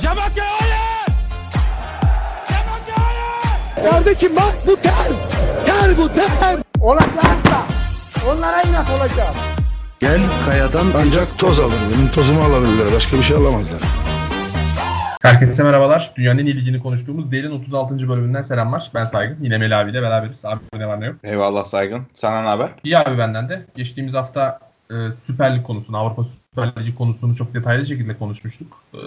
[0.00, 1.06] Cemakya hayır!
[2.48, 3.90] Cemakya hayır!
[3.90, 4.94] Kardeşim bak bu ter.
[5.66, 6.56] Ter bu ter.
[6.80, 7.66] Olacaksa
[8.30, 9.34] onlara inat olacağım.
[10.00, 11.74] Gel kayadan ancak toz alır.
[11.94, 12.86] Benim tozumu alabilirler.
[12.96, 13.80] Başka bir şey alamazlar.
[15.22, 16.12] Herkese merhabalar.
[16.16, 18.08] Dünyanın en ilgini konuştuğumuz Değer'in 36.
[18.08, 18.90] bölümünden selamlar.
[18.94, 19.44] Ben Saygın.
[19.44, 20.44] Yine Melih abiyle beraberiz.
[20.44, 21.16] Abi ne var ne yok.
[21.24, 22.02] Eyvallah Saygın.
[22.14, 22.68] Sana ne haber?
[22.84, 23.66] İyi abi benden de.
[23.76, 24.58] Geçtiğimiz hafta
[24.90, 24.94] e,
[25.26, 26.22] Süper Lig konusunu, Avrupa
[26.66, 28.82] Süper konusunu çok detaylı şekilde konuşmuştuk.
[28.94, 29.00] E,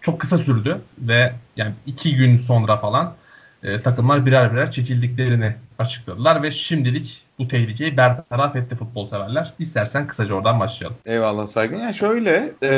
[0.00, 3.14] çok kısa sürdü ve yani iki gün sonra falan
[3.62, 9.52] e, takımlar birer birer çekildiklerini açıkladılar ve şimdilik bu tehlikeyi bertaraf etti futbol severler.
[9.58, 10.96] İstersen kısaca oradan başlayalım.
[11.06, 11.76] Eyvallah Saygın.
[11.76, 12.70] Yani şöyle e,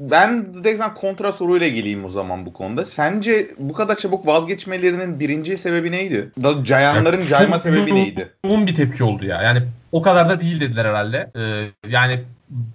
[0.00, 2.84] ben direkt kontra soruyla geleyim o zaman bu konuda.
[2.84, 6.30] Sence bu kadar çabuk vazgeçmelerinin birinci sebebi neydi?
[6.42, 8.30] Da Cayanların Yani cayma sebebi neydi?
[8.44, 9.42] Yoğun bir tepki oldu ya.
[9.42, 11.30] Yani o kadar da değil dediler herhalde.
[11.36, 12.24] Ee, yani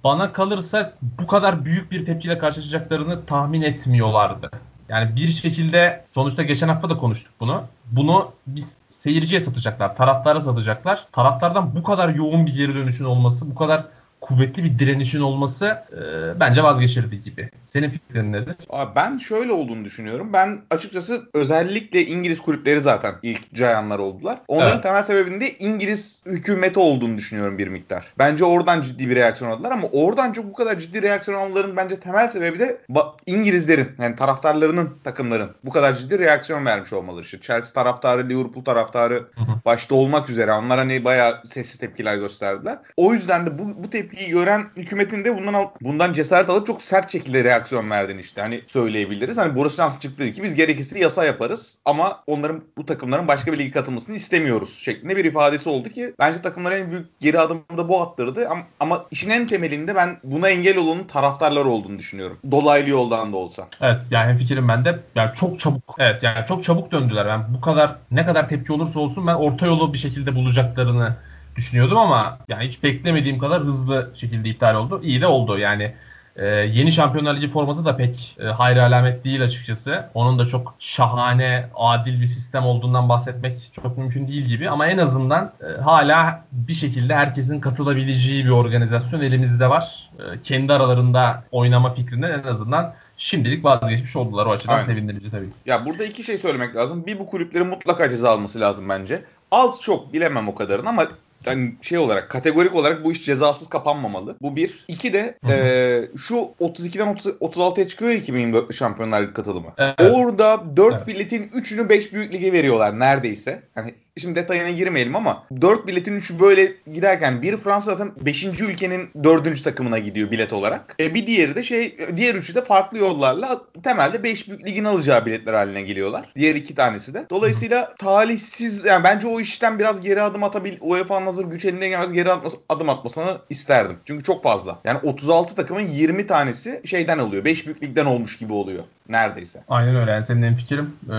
[0.03, 4.52] bana kalırsa bu kadar büyük bir tepkiyle karşılaşacaklarını tahmin etmiyorlardı.
[4.89, 7.63] Yani bir şekilde sonuçta geçen hafta da konuştuk bunu.
[7.91, 11.08] Bunu biz seyirciye satacaklar, taraftara satacaklar.
[11.11, 13.85] Taraftardan bu kadar yoğun bir geri dönüşün olması, bu kadar
[14.23, 17.49] kuvvetli bir direnişin olması e, bence vazgeçirdi gibi.
[17.66, 18.55] Senin fikrin nedir?
[18.69, 20.33] Abi ben şöyle olduğunu düşünüyorum.
[20.33, 24.38] Ben açıkçası özellikle İngiliz kulüpleri zaten ilk cayanlar oldular.
[24.47, 24.83] Onların Evet.
[24.83, 28.05] temel sebebinin de İngiliz hükümeti olduğunu düşünüyorum bir miktar.
[28.19, 31.99] Bence oradan ciddi bir reaksiyon aldılar ama oradan çok bu kadar ciddi reaksiyon almaların bence
[31.99, 32.81] temel sebebi de
[33.25, 37.23] İngilizlerin yani taraftarlarının takımların bu kadar ciddi reaksiyon vermiş olmaları.
[37.23, 39.27] İşte Chelsea taraftarı, Liverpool taraftarı
[39.65, 42.77] başta olmak üzere onlar hani bayağı sessiz tepkiler gösterdiler.
[42.97, 46.81] O yüzden de bu, bu tepkiyi gören hükümetin de bundan al- bundan cesaret alıp çok
[46.81, 49.38] sert şekilde reaksiyon verdiğini işte hani söyleyebiliriz.
[49.38, 53.59] Hani Boris Johnson çıktı ki biz gerekirse yasa yaparız ama onların bu takımların başka bir
[53.59, 57.89] lige katılmasını istemiyoruz şeklinde bir ifadesi oldu ki bence takımların en büyük geri adımı da
[57.89, 62.38] bu attırdı ama, ama işin en temelinde ben buna engel olanın taraftarlar olduğunu düşünüyorum.
[62.52, 63.67] Dolaylı yoldan da olsa.
[63.81, 65.00] Evet yani fikrim bende.
[65.16, 65.95] Yani çok çabuk.
[66.00, 67.27] Evet yani çok çabuk döndüler.
[67.27, 71.16] Ben bu kadar ne kadar tepki olursa olsun ben orta yolu bir şekilde bulacaklarını
[71.55, 75.02] düşünüyordum ama yani hiç beklemediğim kadar hızlı şekilde iptal oldu.
[75.03, 75.58] İyi de oldu.
[75.58, 75.93] Yani
[76.36, 80.09] e, yeni Şampiyonlar Ligi formatı da pek e, hayra alamet değil açıkçası.
[80.13, 84.97] Onun da çok şahane, adil bir sistem olduğundan bahsetmek çok mümkün değil gibi ama en
[84.97, 90.09] azından e, hala bir şekilde herkesin katılabileceği bir organizasyon elimizde var.
[90.19, 94.45] E, kendi aralarında oynama fikrinden en azından şimdilik vazgeçmiş oldular.
[94.45, 94.86] O açıdan Aynen.
[94.86, 95.49] sevindirici tabii.
[95.65, 97.05] Ya burada iki şey söylemek lazım.
[97.05, 99.23] Bir bu kulüplerin mutlaka ceza alması lazım bence.
[99.52, 101.08] Az çok bilemem o kadarını ama
[101.45, 104.36] yani şey olarak kategorik olarak bu iş cezasız kapanmamalı.
[104.42, 104.86] Bu bir.
[104.87, 105.54] İki de Hı hı.
[105.54, 109.73] eee, şu 32'den 30, 36'ya çıkıyor ya 2024 Şampiyonlar Ligi katılımı.
[109.77, 110.15] Evet.
[110.15, 111.08] Orada 4 Evet.
[111.08, 113.64] biletin 3'ünü 5 büyük lige veriyorlar neredeyse.
[113.76, 118.43] Hani şimdi detayına girmeyelim ama 4 biletin 3'ü böyle giderken bir Fransa zaten 5.
[118.43, 119.63] ülkenin 4.
[119.63, 120.95] takımına gidiyor bilet olarak.
[120.99, 125.25] E bir diğeri de şey diğer üçü de farklı yollarla temelde 5 büyük ligin alacağı
[125.25, 126.25] biletler haline geliyorlar.
[126.35, 127.25] Diğer iki tanesi de.
[127.29, 132.13] Dolayısıyla talihsiz yani bence o işten biraz geri adım atabil UEFA'nın hazır güç eline gelmez
[132.13, 132.30] geri
[132.69, 133.97] adım atmasını isterdim.
[134.06, 134.80] Çünkü çok fazla.
[134.85, 137.45] Yani 36 takımın 20 tanesi şeyden oluyor.
[137.45, 138.83] 5 büyük ligden olmuş gibi oluyor.
[139.09, 139.63] Neredeyse.
[139.69, 140.12] Aynen öyle.
[140.12, 140.94] Yani senin en fikrim.
[141.09, 141.13] Ee,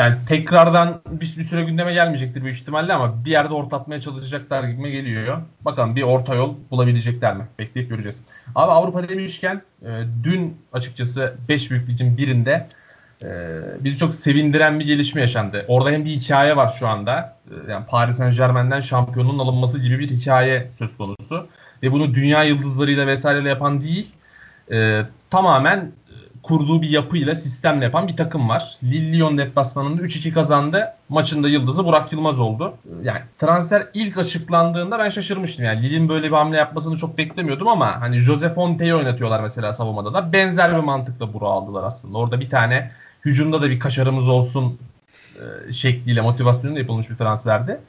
[0.00, 4.90] yani tekrardan bir, bir süre gündeme gelmeyecektir büyük ihtimalle ama bir yerde ortatmaya çalışacaklar gibi
[4.90, 5.38] geliyor.
[5.60, 7.46] Bakalım bir orta yol bulabilecekler mi?
[7.58, 8.22] Bekleyip göreceğiz.
[8.54, 9.88] Abi Avrupa demişken e,
[10.24, 12.66] dün açıkçası 5 büyük ligin birinde
[13.22, 13.28] e,
[13.80, 15.64] bizi çok sevindiren bir gelişme yaşandı.
[15.68, 17.36] Orada hem bir hikaye var şu anda.
[17.50, 21.46] E, yani Paris Saint Germain'den şampiyonluğun alınması gibi bir hikaye söz konusu.
[21.82, 24.14] Ve bunu dünya yıldızlarıyla vesaireyle yapan değil.
[24.72, 25.92] e, tamamen
[26.42, 28.76] kurduğu bir yapıyla, sistemle yapan bir takım var.
[28.82, 30.94] Lille Lyon deplasmanında 3-2 kazandı.
[31.08, 32.74] Maçında yıldızı Burak Yılmaz oldu.
[33.02, 35.64] Yani transfer ilk açıklandığında ben şaşırmıştım.
[35.64, 40.14] Yani Lille'in böyle bir hamle yapmasını çok beklemiyordum ama hani Jose Fonte'yi oynatıyorlar mesela savunmada
[40.14, 40.32] da.
[40.32, 42.18] Benzer bir mantıkla Burak'ı aldılar aslında.
[42.18, 42.90] Orada bir tane
[43.24, 44.78] hücumda da bir kaşarımız olsun
[45.68, 47.80] e, şekliyle motivasyonla yapılmış bir transferdi.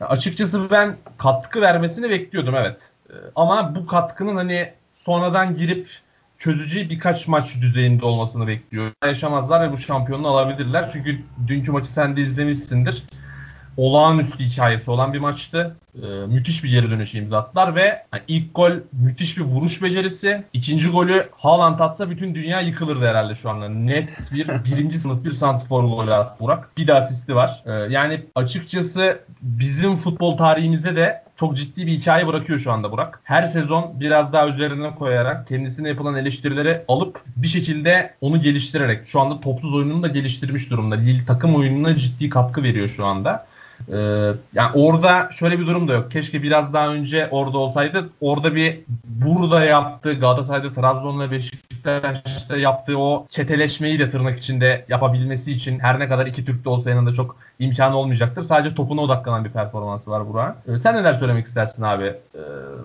[0.00, 2.90] Açıkçası ben katkı vermesini bekliyordum evet.
[3.10, 5.88] E, Ama bu katkının hani sonradan girip
[6.40, 8.92] çözeceği birkaç maç düzeyinde olmasını bekliyor.
[9.04, 10.90] Yaşamazlar ve bu şampiyonluğu alabilirler.
[10.92, 13.04] Çünkü dünkü maçı sen de izlemişsindir.
[13.80, 15.76] Olağanüstü hikayesi olan bir maçtı.
[15.94, 20.44] Ee, müthiş bir geri dönüş imza attılar ve hani ilk gol müthiş bir vuruş becerisi.
[20.52, 23.68] İkinci golü Haaland atsa bütün dünya yıkılırdı herhalde şu anda.
[23.68, 26.76] Net bir birinci sınıf bir santrfor golü attı Burak.
[26.76, 27.62] Bir de asisti var.
[27.66, 33.20] Ee, yani açıkçası bizim futbol tarihimize de çok ciddi bir hikaye bırakıyor şu anda Burak.
[33.24, 39.20] Her sezon biraz daha üzerine koyarak kendisine yapılan eleştirileri alıp bir şekilde onu geliştirerek şu
[39.20, 40.94] anda topsuz oyununu da geliştirmiş durumda.
[40.94, 43.49] Lille takım oyununa ciddi katkı veriyor şu anda.
[43.88, 46.10] Ee, yani orada şöyle bir durum da yok.
[46.10, 48.10] Keşke biraz daha önce orada olsaydı.
[48.20, 55.52] Orada bir burada yaptığı Galatasaray'da Trabzon'la Beşiktaş Beşiktaş'ta yaptığı o çeteleşmeyi de tırnak içinde yapabilmesi
[55.52, 58.42] için her ne kadar iki Türk de olsa yanında çok imkanı olmayacaktır.
[58.42, 60.74] Sadece topuna odaklanan bir performansı var Burak'ın.
[60.74, 62.04] Ee, sen neler söylemek istersin abi?
[62.04, 62.38] Ee,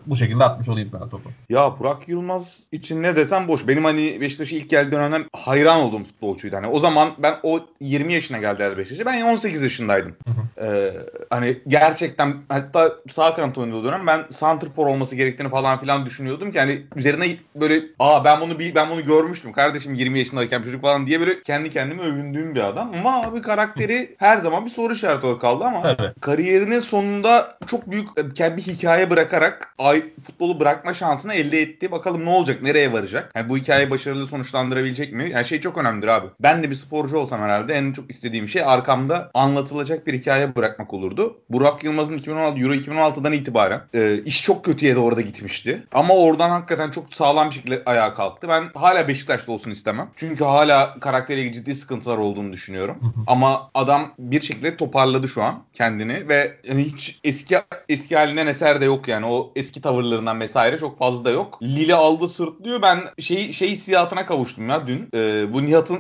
[0.06, 1.30] bu şekilde atmış olayım sana topu.
[1.50, 3.68] Ya Burak Yılmaz için ne desem boş.
[3.68, 6.56] Benim hani Beşiktaş'a ilk geldiği dönemden hayran olduğum futbolcuydu.
[6.56, 9.06] Hani o zaman ben o 20 yaşına geldi Beşiktaş'a.
[9.06, 10.16] Ben 18 yaşındaydım.
[10.62, 10.94] Ee,
[11.30, 16.60] hani gerçekten hatta sağ kanat oynadığı dönem ben santrfor olması gerektiğini falan filan düşünüyordum ki
[16.60, 17.26] hani üzerine
[17.56, 21.42] böyle aa ben bunu bir ben bunu görmüştüm kardeşim 20 yaşındayken çocuk falan diye böyle
[21.42, 22.92] kendi kendime övündüğüm bir adam.
[23.00, 26.14] Ama abi karakteri her zaman bir soru işareti olarak kaldı ama Tabii.
[26.22, 31.92] kariyerinin sonunda çok büyük kendi bir hikaye bırakarak ay futbolu bırakma şansını elde etti.
[31.92, 32.62] Bakalım ne olacak?
[32.62, 33.32] Nereye varacak?
[33.36, 35.30] Yani bu hikayeyi başarılı sonuçlandırabilecek mi?
[35.32, 36.28] Yani şey çok önemlidir abi.
[36.40, 40.94] Ben de bir sporcu olsam herhalde en çok istediğim şey arkamda anlatılacak bir hikaye bırakmak
[40.94, 41.38] olurdu.
[41.50, 45.84] Burak Yılmaz'ın 2016 Euro 2016'dan itibaren e, iş çok kötüye doğru da gitmişti.
[45.92, 48.48] Ama oradan hakikaten çok sağlam bir şekilde ayağa kalktı.
[48.50, 50.10] Ben hala Beşiktaş'ta olsun istemem.
[50.16, 53.14] Çünkü hala karakteriyle ciddi sıkıntılar olduğunu düşünüyorum.
[53.28, 57.58] Ama adam bir şekilde toparladı şu an kendini ve hiç eski
[57.90, 59.26] eski halinden eser de yok yani.
[59.26, 61.60] O eski tavırlarından vesaire çok fazla da yok.
[61.64, 62.82] Lille aldı sırtlıyor.
[62.82, 65.10] Ben şey şey hissiyatına kavuştum ya dün.
[65.14, 66.00] Ee, bu Nihat'ın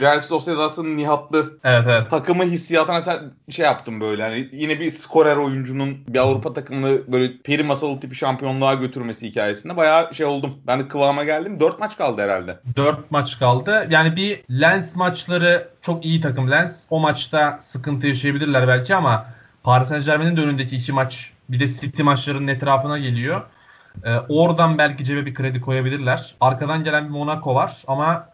[0.00, 2.10] Real Sociedad'ın Nihatlı Evet evet.
[2.10, 3.18] takımı hissiyatına sen
[3.50, 8.14] şey yaptım böyle hani yine bir skorer oyuncunun bir Avrupa takımını böyle peri masalı tipi
[8.14, 10.54] şampiyonluğa götürmesi hikayesinde bayağı şey oldum.
[10.66, 11.60] Ben de kıvama geldim.
[11.60, 12.58] 4 maç kaldı herhalde.
[12.76, 13.86] 4 maç kaldı.
[13.90, 16.84] Yani bir Lens maçları çok iyi takım Lens.
[16.90, 19.26] O maçta sıkıntı yaşayabilirler belki ama
[19.62, 23.42] Paris Saint Germain'in de önündeki iki maç bir de City maçlarının etrafına geliyor.
[24.04, 26.34] Ee, oradan belki cebe bir kredi koyabilirler.
[26.40, 28.28] Arkadan gelen bir Monaco var ama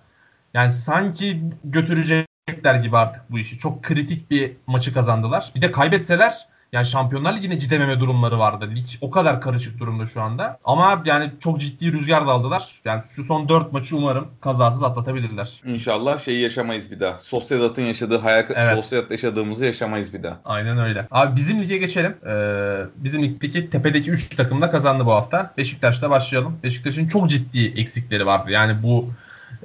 [0.54, 3.58] yani sanki götürecekler gibi artık bu işi.
[3.58, 5.52] Çok kritik bir maçı kazandılar.
[5.56, 8.70] Bir de kaybetseler yani Şampiyonlar Ligi'ne gidememe durumları vardı.
[8.74, 10.58] Lig o kadar karışık durumda şu anda.
[10.64, 12.80] Ama yani çok ciddi rüzgar da aldılar.
[12.84, 15.60] Yani şu son 4 maçı umarım kazasız atlatabilirler.
[15.66, 17.18] İnşallah şeyi yaşamayız bir daha.
[17.18, 18.76] Sociedad'ın yaşadığı hayal Evet.
[18.76, 20.40] Sociedad yaşadığımızı yaşamayız bir daha.
[20.44, 21.06] Aynen öyle.
[21.10, 22.16] Abi bizim lige geçelim.
[22.26, 25.54] Ee, bizim ligdeki tepedeki 3 takım da kazandı bu hafta.
[25.58, 26.58] Beşiktaş'ta başlayalım.
[26.62, 28.50] Beşiktaş'ın çok ciddi eksikleri vardı.
[28.50, 29.10] Yani bu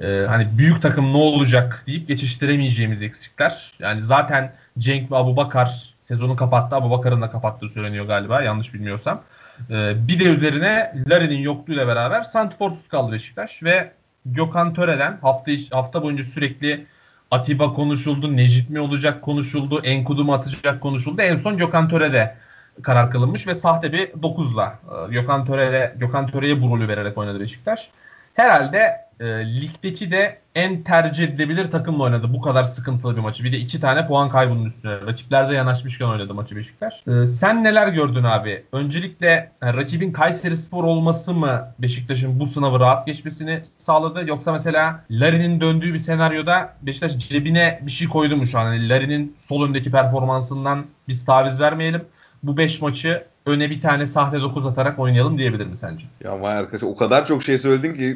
[0.02, 3.72] e, hani büyük takım ne olacak deyip geçiştiremeyeceğimiz eksikler.
[3.78, 6.76] Yani zaten Cenk ve Abubakar sezonu kapattı.
[6.76, 9.22] Abubakar'ın da kapattığı söyleniyor galiba yanlış bilmiyorsam.
[9.70, 13.92] Ee, bir de üzerine Larin'in yokluğuyla beraber santiforsuz kaldı Beşiktaş ve
[14.26, 16.86] Gökhan Töre'den hafta hafta boyunca sürekli
[17.30, 21.22] Atiba konuşuldu, Necip mi olacak konuşuldu, Enkudu mu atacak konuşuldu.
[21.22, 22.36] En son Gökhan Töre'de
[22.82, 24.78] karar kılınmış ve sahte bir 9'la
[25.08, 27.90] e, Gökhan Töre'ye Gökhan Töre'ye bu rolü vererek oynadı Beşiktaş.
[28.38, 33.44] Herhalde e, ligdeki de en tercih edilebilir takımla oynadı bu kadar sıkıntılı bir maçı.
[33.44, 35.00] Bir de iki tane puan kaybının üstüne.
[35.00, 36.94] Rakipler de yanaşmışken oynadı maçı Beşiktaş.
[37.06, 38.64] E, sen neler gördün abi?
[38.72, 44.28] Öncelikle yani rakibin Kayseri Spor olması mı Beşiktaş'ın bu sınavı rahat geçmesini sağladı?
[44.28, 48.72] Yoksa mesela Larin'in döndüğü bir senaryoda Beşiktaş cebine bir şey koydu mu şu an?
[48.72, 52.04] Yani Larin'in sol öndeki performansından biz taviz vermeyelim.
[52.42, 56.04] Bu 5 maçı öne bir tane sahte 9 atarak oynayalım diyebilir mi sence?
[56.24, 58.14] Ya vay arkadaş o kadar çok şey söyledin ki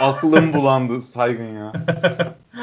[0.00, 1.72] aklım bulandı saygın ya.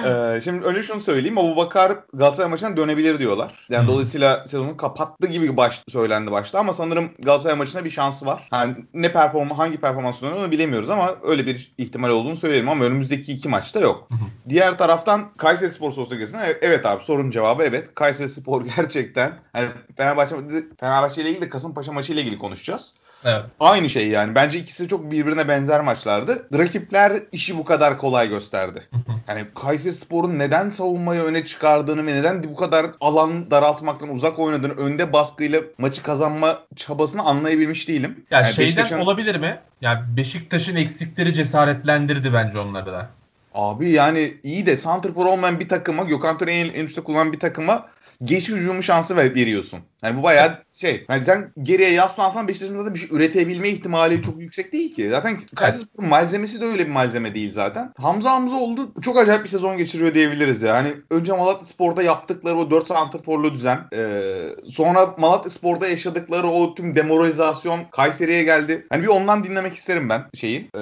[0.06, 1.38] Ee, şimdi önce şunu söyleyeyim.
[1.38, 3.68] Abubakar Galatasaray maçına dönebilir diyorlar.
[3.70, 3.88] Yani Hı.
[3.88, 8.48] dolayısıyla sezonu kapattı gibi baş, söylendi başta ama sanırım Galatasaray maçına bir şansı var.
[8.52, 12.84] Yani ne performa hangi performans dönüyor onu bilemiyoruz ama öyle bir ihtimal olduğunu söyleyelim ama
[12.86, 14.10] önümüzdeki iki maçta yok.
[14.50, 17.94] Diğer taraftan Kayseri Spor Sosyagası'na evet, evet abi sorun cevabı evet.
[17.94, 20.36] Kayseri Spor gerçekten hani Fenerbahçe
[20.80, 22.94] Fenerbahçe ile ilgili de Kasımpaşa maçı ile ilgili konuşacağız.
[23.26, 23.44] Evet.
[23.60, 24.36] Aynı şey yani.
[24.36, 26.48] Bence ikisi çok birbirine benzer maçlardı.
[26.58, 28.84] Rakipler işi bu kadar kolay gösterdi.
[29.28, 34.74] Yani Kayseri Spor'un neden savunmayı öne çıkardığını ve neden bu kadar alan daraltmaktan uzak oynadığını,
[34.74, 38.26] önde baskıyla maçı kazanma çabasını anlayabilmiş değilim.
[38.32, 39.60] Ya Yani şeyden Beşiktaş'ın- olabilir mi?
[39.82, 43.10] Yani Beşiktaş'ın eksikleri cesaretlendirdi bence onları da.
[43.54, 47.86] Abi yani iyi de santrfor olmayan bir takıma, Gökhan Töre'yi en üstte kullanan bir takıma
[48.24, 49.80] geçiş hücumu şansı ver- veriyorsun.
[50.06, 51.06] Yani bu bayağı şey.
[51.10, 55.10] Yani sen geriye yaslansan Beşiktaş'ın zaten bir şey üretebilme ihtimali çok yüksek değil ki.
[55.10, 57.94] Zaten Kayserispor'un malzemesi de öyle bir malzeme değil zaten.
[58.02, 58.92] Hamza Hamza oldu.
[59.02, 60.74] Çok acayip bir sezon geçiriyor diyebiliriz ya.
[60.74, 63.80] Hani önce Malatya Spor'da yaptıkları o 4 santrforlu düzen.
[63.94, 64.32] e,
[64.68, 68.86] sonra Malatya Spor'da yaşadıkları o tüm demoralizasyon Kayseri'ye geldi.
[68.90, 70.70] Hani bir ondan dinlemek isterim ben şeyi.
[70.76, 70.82] e,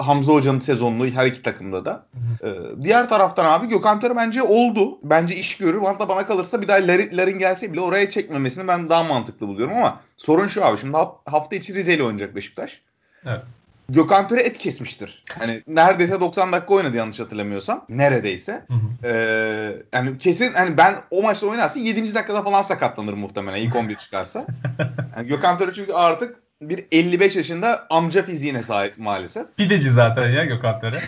[0.00, 2.06] Hamza Hoca'nın sezonunu her iki takımda da.
[2.44, 2.48] Ee,
[2.82, 4.98] diğer taraftan abi Gökhan Töre bence oldu.
[5.02, 5.82] Bence iş görür.
[5.82, 10.00] Hatta bana kalırsa bir daha Larin, gelse bile oraya çekmemesini ben daha mantıklı buluyorum ama
[10.16, 10.80] sorun şu abi.
[10.80, 12.80] Şimdi haf- hafta içi Rize ile oynayacak Beşiktaş.
[13.26, 13.42] Evet.
[13.88, 15.24] Gökhan Töre et kesmiştir.
[15.38, 17.84] Hani neredeyse 90 dakika oynadı yanlış hatırlamıyorsam.
[17.88, 18.52] Neredeyse.
[18.52, 19.08] Hı hı.
[19.08, 22.14] Ee, yani kesin hani ben o maçta oynarsa 7.
[22.14, 24.46] dakikada falan sakatlanır muhtemelen ilk 11 çıkarsa.
[25.16, 29.46] Yani Gökhan Töre çünkü artık bir 55 yaşında amca fiziğine sahip maalesef.
[29.56, 30.96] Pideci zaten ya Gökhan Töre.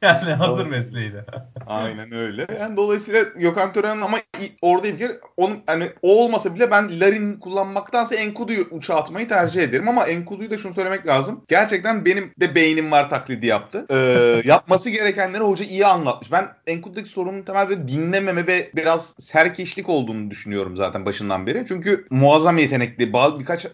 [0.02, 1.24] yani hazır mesleğiydi.
[1.66, 2.46] Aynen öyle.
[2.60, 4.18] Yani dolayısıyla Gökhan Tören'in ama
[4.62, 9.62] orada bir kere onun hani o olmasa bile ben Larin kullanmaktansa Enkudu'yu uçağa atmayı tercih
[9.62, 11.44] ederim ama Enkudu'yu da şunu söylemek lazım.
[11.48, 13.86] Gerçekten benim de beynim var taklidi yaptı.
[13.90, 16.32] Ee, yapması gerekenleri hoca iyi anlatmış.
[16.32, 21.64] Ben Enkudu'daki sorunun temel bir dinlememe ve biraz serkeşlik olduğunu düşünüyorum zaten başından beri.
[21.68, 23.12] Çünkü muazzam yetenekli.
[23.12, 23.66] Bazı birkaç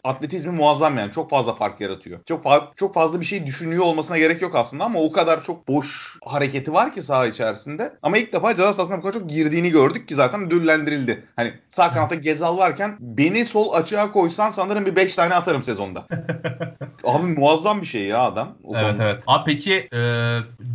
[0.46, 1.12] atletizmi muazzam yani.
[1.12, 2.20] Çok fazla fark yaratıyor.
[2.26, 5.68] Çok fa- çok fazla bir şey düşünüyor olmasına gerek yok aslında ama o kadar çok
[5.68, 7.92] boş hareketi var ki saha içerisinde.
[8.02, 11.24] Ama ilk defa ceza sahasına bu kadar çok girdiğini gördük ki zaten ödüllendirildi.
[11.36, 16.06] Hani sağ kanatta Gezal varken beni sol açığa koysan sanırım bir 5 tane atarım sezonda.
[17.04, 18.54] Abi muazzam bir şey ya adam.
[18.64, 19.04] O Evet konuda.
[19.04, 19.22] evet.
[19.26, 20.00] Abi peki e,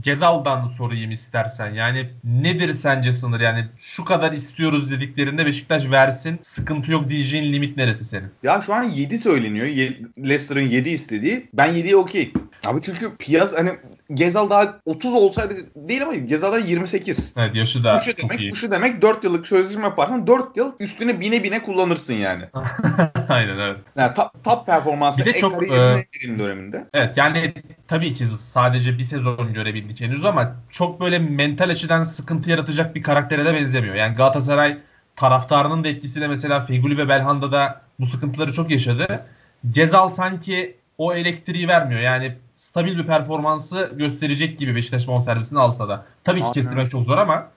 [0.03, 1.73] Gezal'dan sorayım istersen.
[1.73, 3.39] Yani nedir sence sınır?
[3.39, 6.39] Yani şu kadar istiyoruz dediklerinde Beşiktaş versin.
[6.41, 8.27] Sıkıntı yok diyeceğin limit neresi senin?
[8.43, 9.60] Ya şu an 7 söyleniyor.
[9.67, 11.49] Ye- Leicester'ın 7 istediği.
[11.53, 12.33] Ben 7'ye okey.
[12.65, 13.71] Abi çünkü piyas hani
[14.13, 17.33] Gezal daha 30 olsaydı değil ama Gezal da 28.
[17.37, 18.51] Evet yaşı da Bu şu demek, iyi.
[18.51, 22.43] bu şu demek 4 yıllık sözleşme yaparsan 4 yıl üstüne bine bine kullanırsın yani.
[23.29, 23.77] Aynen evet.
[23.97, 26.87] Yani top, top performansı Bir de çok, e, döneminde.
[26.93, 27.53] Evet yani
[27.87, 33.03] tabii ki sadece bir sezon görebildik henüz ama çok böyle mental açıdan sıkıntı yaratacak bir
[33.03, 33.95] karaktere de benzemiyor.
[33.95, 34.77] Yani Galatasaray
[35.15, 39.25] taraftarının da etkisiyle mesela Feguli ve Belhanda da bu sıkıntıları çok yaşadı.
[39.71, 42.01] Gezal sanki o elektriği vermiyor.
[42.01, 46.05] Yani stabil bir performansı gösterecek gibi Beşiktaş bonservisini alsa da.
[46.23, 46.53] Tabii ki Aynen.
[46.53, 47.47] kestirmek çok zor ama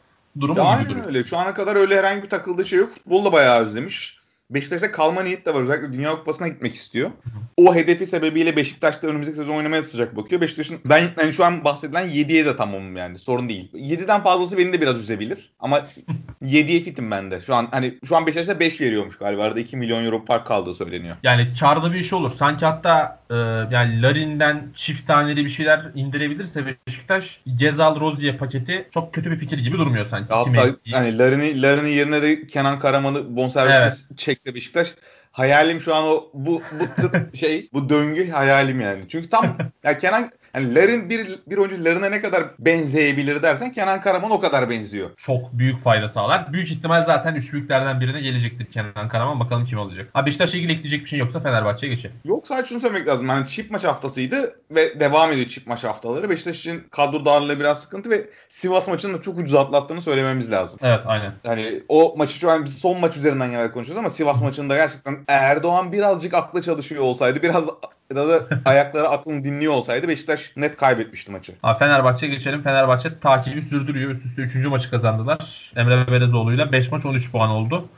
[0.40, 1.06] durum Ya gibi duruyor.
[1.06, 1.24] öyle.
[1.24, 2.90] Şu ana kadar öyle herhangi bir takıldığı şey yok.
[2.90, 4.18] Futbolu da bayağı özlemiş.
[4.50, 5.62] Beşiktaş'ta kalma niyeti de var.
[5.62, 7.10] Özellikle Dünya Kupası'na gitmek istiyor.
[7.56, 10.40] O hedefi sebebiyle Beşiktaş'ta önümüzdeki sezon oynamaya sıcak bakıyor.
[10.40, 13.18] Beşiktaş'ın ben yani şu an bahsedilen 7'ye de tamamım yani.
[13.18, 13.70] Sorun değil.
[13.72, 15.52] 7'den fazlası beni de biraz üzebilir.
[15.60, 15.86] Ama
[16.42, 17.40] 7'ye fitim ben de.
[17.40, 19.42] Şu an hani şu an Beşiktaş'ta 5 veriyormuş galiba.
[19.42, 21.16] Arada 2 milyon euro fark kaldığı söyleniyor.
[21.22, 22.30] Yani karda bir iş olur.
[22.30, 23.34] Sanki hatta e,
[23.74, 29.58] yani Larin'den çift taneli bir şeyler indirebilirse Beşiktaş Gezal Rozier paketi çok kötü bir fikir
[29.58, 30.32] gibi durmuyor sanki.
[30.32, 34.94] Hatta hani Larin'i Larin'i yerine de Kenan Karaman'ı bonservisiz çekse Beşiktaş
[35.32, 39.04] hayalim şu an o bu bu şey bu döngü hayalim yani.
[39.08, 44.00] Çünkü tam ya Kenan hani Larin bir bir oyuncu Larin'e ne kadar benzeyebilir dersen Kenan
[44.00, 45.10] Karaman o kadar benziyor.
[45.16, 46.52] çok büyük fayda sağlar.
[46.52, 49.40] Büyük ihtimal zaten üç büyüklerden birine gelecektir Kenan Karaman.
[49.40, 50.08] Bakalım kim olacak.
[50.12, 52.16] Ha Beşiktaş'la ilgili ekleyecek bir şey yoksa Fenerbahçe'ye geçelim.
[52.24, 53.28] Yok sadece şunu söylemek lazım.
[53.28, 56.30] Yani çift maç haftasıydı ve devam ediyor çift maç haftaları.
[56.30, 60.80] Beşiktaş için kadro darlığı biraz sıkıntı ve Sivas maçını da çok ucuz atlattığını söylememiz lazım.
[60.82, 61.32] Evet aynen.
[61.44, 65.16] Yani o maçı şu an biz son maç üzerinden genelde konuşuyoruz ama Sivas maçında gerçekten
[65.28, 67.68] Erdoğan birazcık aklı çalışıyor olsaydı, biraz
[68.14, 71.52] da, da ayakları aklını dinliyor olsaydı Beşiktaş net kaybetmişti maçı.
[71.62, 72.62] Ha, Fenerbahçe'ye geçelim.
[72.62, 74.10] Fenerbahçe takibi sürdürüyor.
[74.10, 74.66] Üst üste 3.
[74.66, 75.72] maçı kazandılar.
[75.76, 77.88] Emre Belezoğlu'yla 5 maç 13 puan oldu.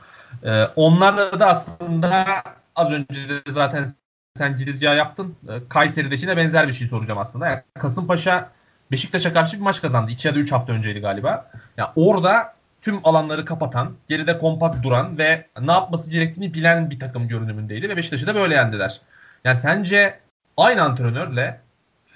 [0.43, 2.25] Ee, onlarla da aslında
[2.75, 3.87] az önce de zaten
[4.37, 5.35] sen girizgah yaptın.
[5.49, 7.47] Ee, Kayseri'dekine benzer bir şey soracağım aslında.
[7.47, 8.51] Yani Kasımpaşa
[8.91, 10.11] Beşiktaş'a karşı bir maç kazandı.
[10.11, 11.51] 2 ya da 3 hafta önceydi galiba.
[11.77, 17.27] Yani orada tüm alanları kapatan, geride kompakt duran ve ne yapması gerektiğini bilen bir takım
[17.27, 19.01] görünümündeydi ve Beşiktaş'ı da böyle yendiler.
[19.43, 20.19] Yani sence
[20.57, 21.61] aynı antrenörle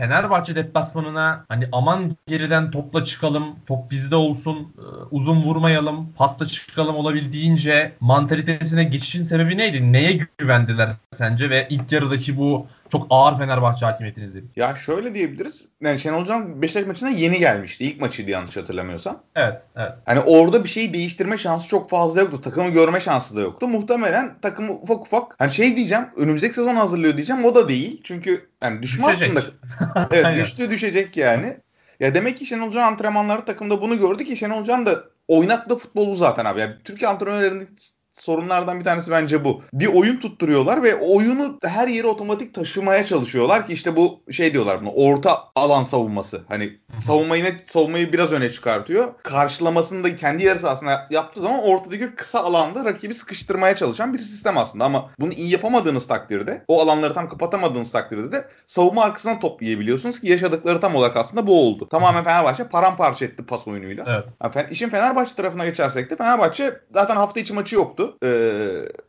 [0.02, 6.96] Fenerbahçe deplasmanına hani aman geriden topla çıkalım, top bizde olsun, e, uzun vurmayalım, pasta çıkalım
[6.96, 9.94] olabildiğince mantalitesine geçişin sebebi neydi?
[9.94, 14.58] Neye güvendiler sence ve ilk yarıdaki bu çok ağır Fenerbahçe hakimiyetini izledik?
[14.58, 15.66] Ya şöyle diyebiliriz.
[15.82, 17.86] Yani Şenol Can Beşiktaş maçına yeni gelmişti.
[17.86, 19.24] İlk maçıydı yanlış hatırlamıyorsam.
[19.36, 19.92] Evet, evet.
[20.06, 22.42] Hani orada bir şeyi değiştirme şansı çok fazla yoktu.
[22.42, 23.68] Takımı görme şansı da yoktu.
[23.68, 28.02] Muhtemelen takımı ufak ufak hani şey diyeceğim önümüzdeki sezon hazırlıyor diyeceğim o da değil.
[28.04, 29.38] Çünkü yani düşme Düşecek.
[29.38, 31.58] hattında evet düştü düşecek yani.
[32.00, 36.16] Ya demek ki Şenol Can antrenmanları takımda bunu gördü ki Şenol Can da oynatlı futbolu
[36.16, 36.60] zaten abi.
[36.60, 37.70] Yani Türkiye antrenörlerinin
[38.14, 39.62] sorunlardan bir tanesi bence bu.
[39.74, 44.82] Bir oyun tutturuyorlar ve oyunu her yere otomatik taşımaya çalışıyorlar ki işte bu şey diyorlar
[44.82, 46.42] buna orta alan savunması.
[46.48, 49.14] Hani savunmayı net savunmayı biraz öne çıkartıyor.
[49.24, 54.58] Karşılamasını da kendi yarı sahasına yaptığı zaman ortadaki kısa alanda rakibi sıkıştırmaya çalışan bir sistem
[54.58, 60.20] aslında ama bunu iyi yapamadığınız takdirde o alanları tam kapatamadığınız takdirde de savunma arkasından toplayabiliyorsunuz
[60.20, 61.88] ki yaşadıkları tam olarak aslında bu oldu.
[61.90, 64.06] Tamamen Fenerbahçe paramparça etti pas oyunuyla.
[64.08, 64.56] Evet.
[64.56, 68.01] Yani işin Fenerbahçe tarafına geçersek de Fenerbahçe zaten hafta içi maçı yoktu.
[68.24, 68.28] Ee,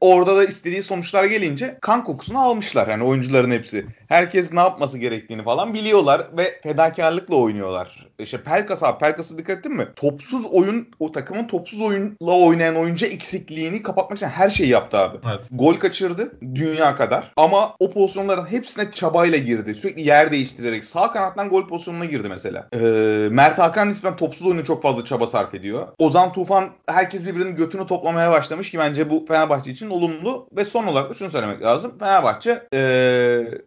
[0.00, 3.86] orada da istediği sonuçlar gelince kan kokusunu almışlar yani oyuncuların hepsi.
[4.08, 8.06] Herkes ne yapması gerektiğini falan biliyorlar ve fedakarlıkla oynuyorlar.
[8.18, 9.88] İşte Pelkas abi Pelkas'a dikkat ettin mi?
[9.96, 15.18] Topsuz oyun o takımın topsuz oyunla oynayan oyuncu eksikliğini kapatmak için her şeyi yaptı abi.
[15.28, 15.40] Evet.
[15.50, 19.74] Gol kaçırdı dünya kadar ama o pozisyonların hepsine çabayla girdi.
[19.74, 22.68] Sürekli yer değiştirerek sağ kanattan gol pozisyonuna girdi mesela.
[22.74, 22.78] Ee,
[23.30, 25.88] Mert Hakan nispeten topsuz oyunu çok fazla çaba sarf ediyor.
[25.98, 30.86] Ozan Tufan herkes birbirinin götünü toplamaya başlamış ki bence bu Fenerbahçe için olumlu ve son
[30.86, 31.98] olarak da şunu söylemek lazım.
[31.98, 32.80] Fenerbahçe e,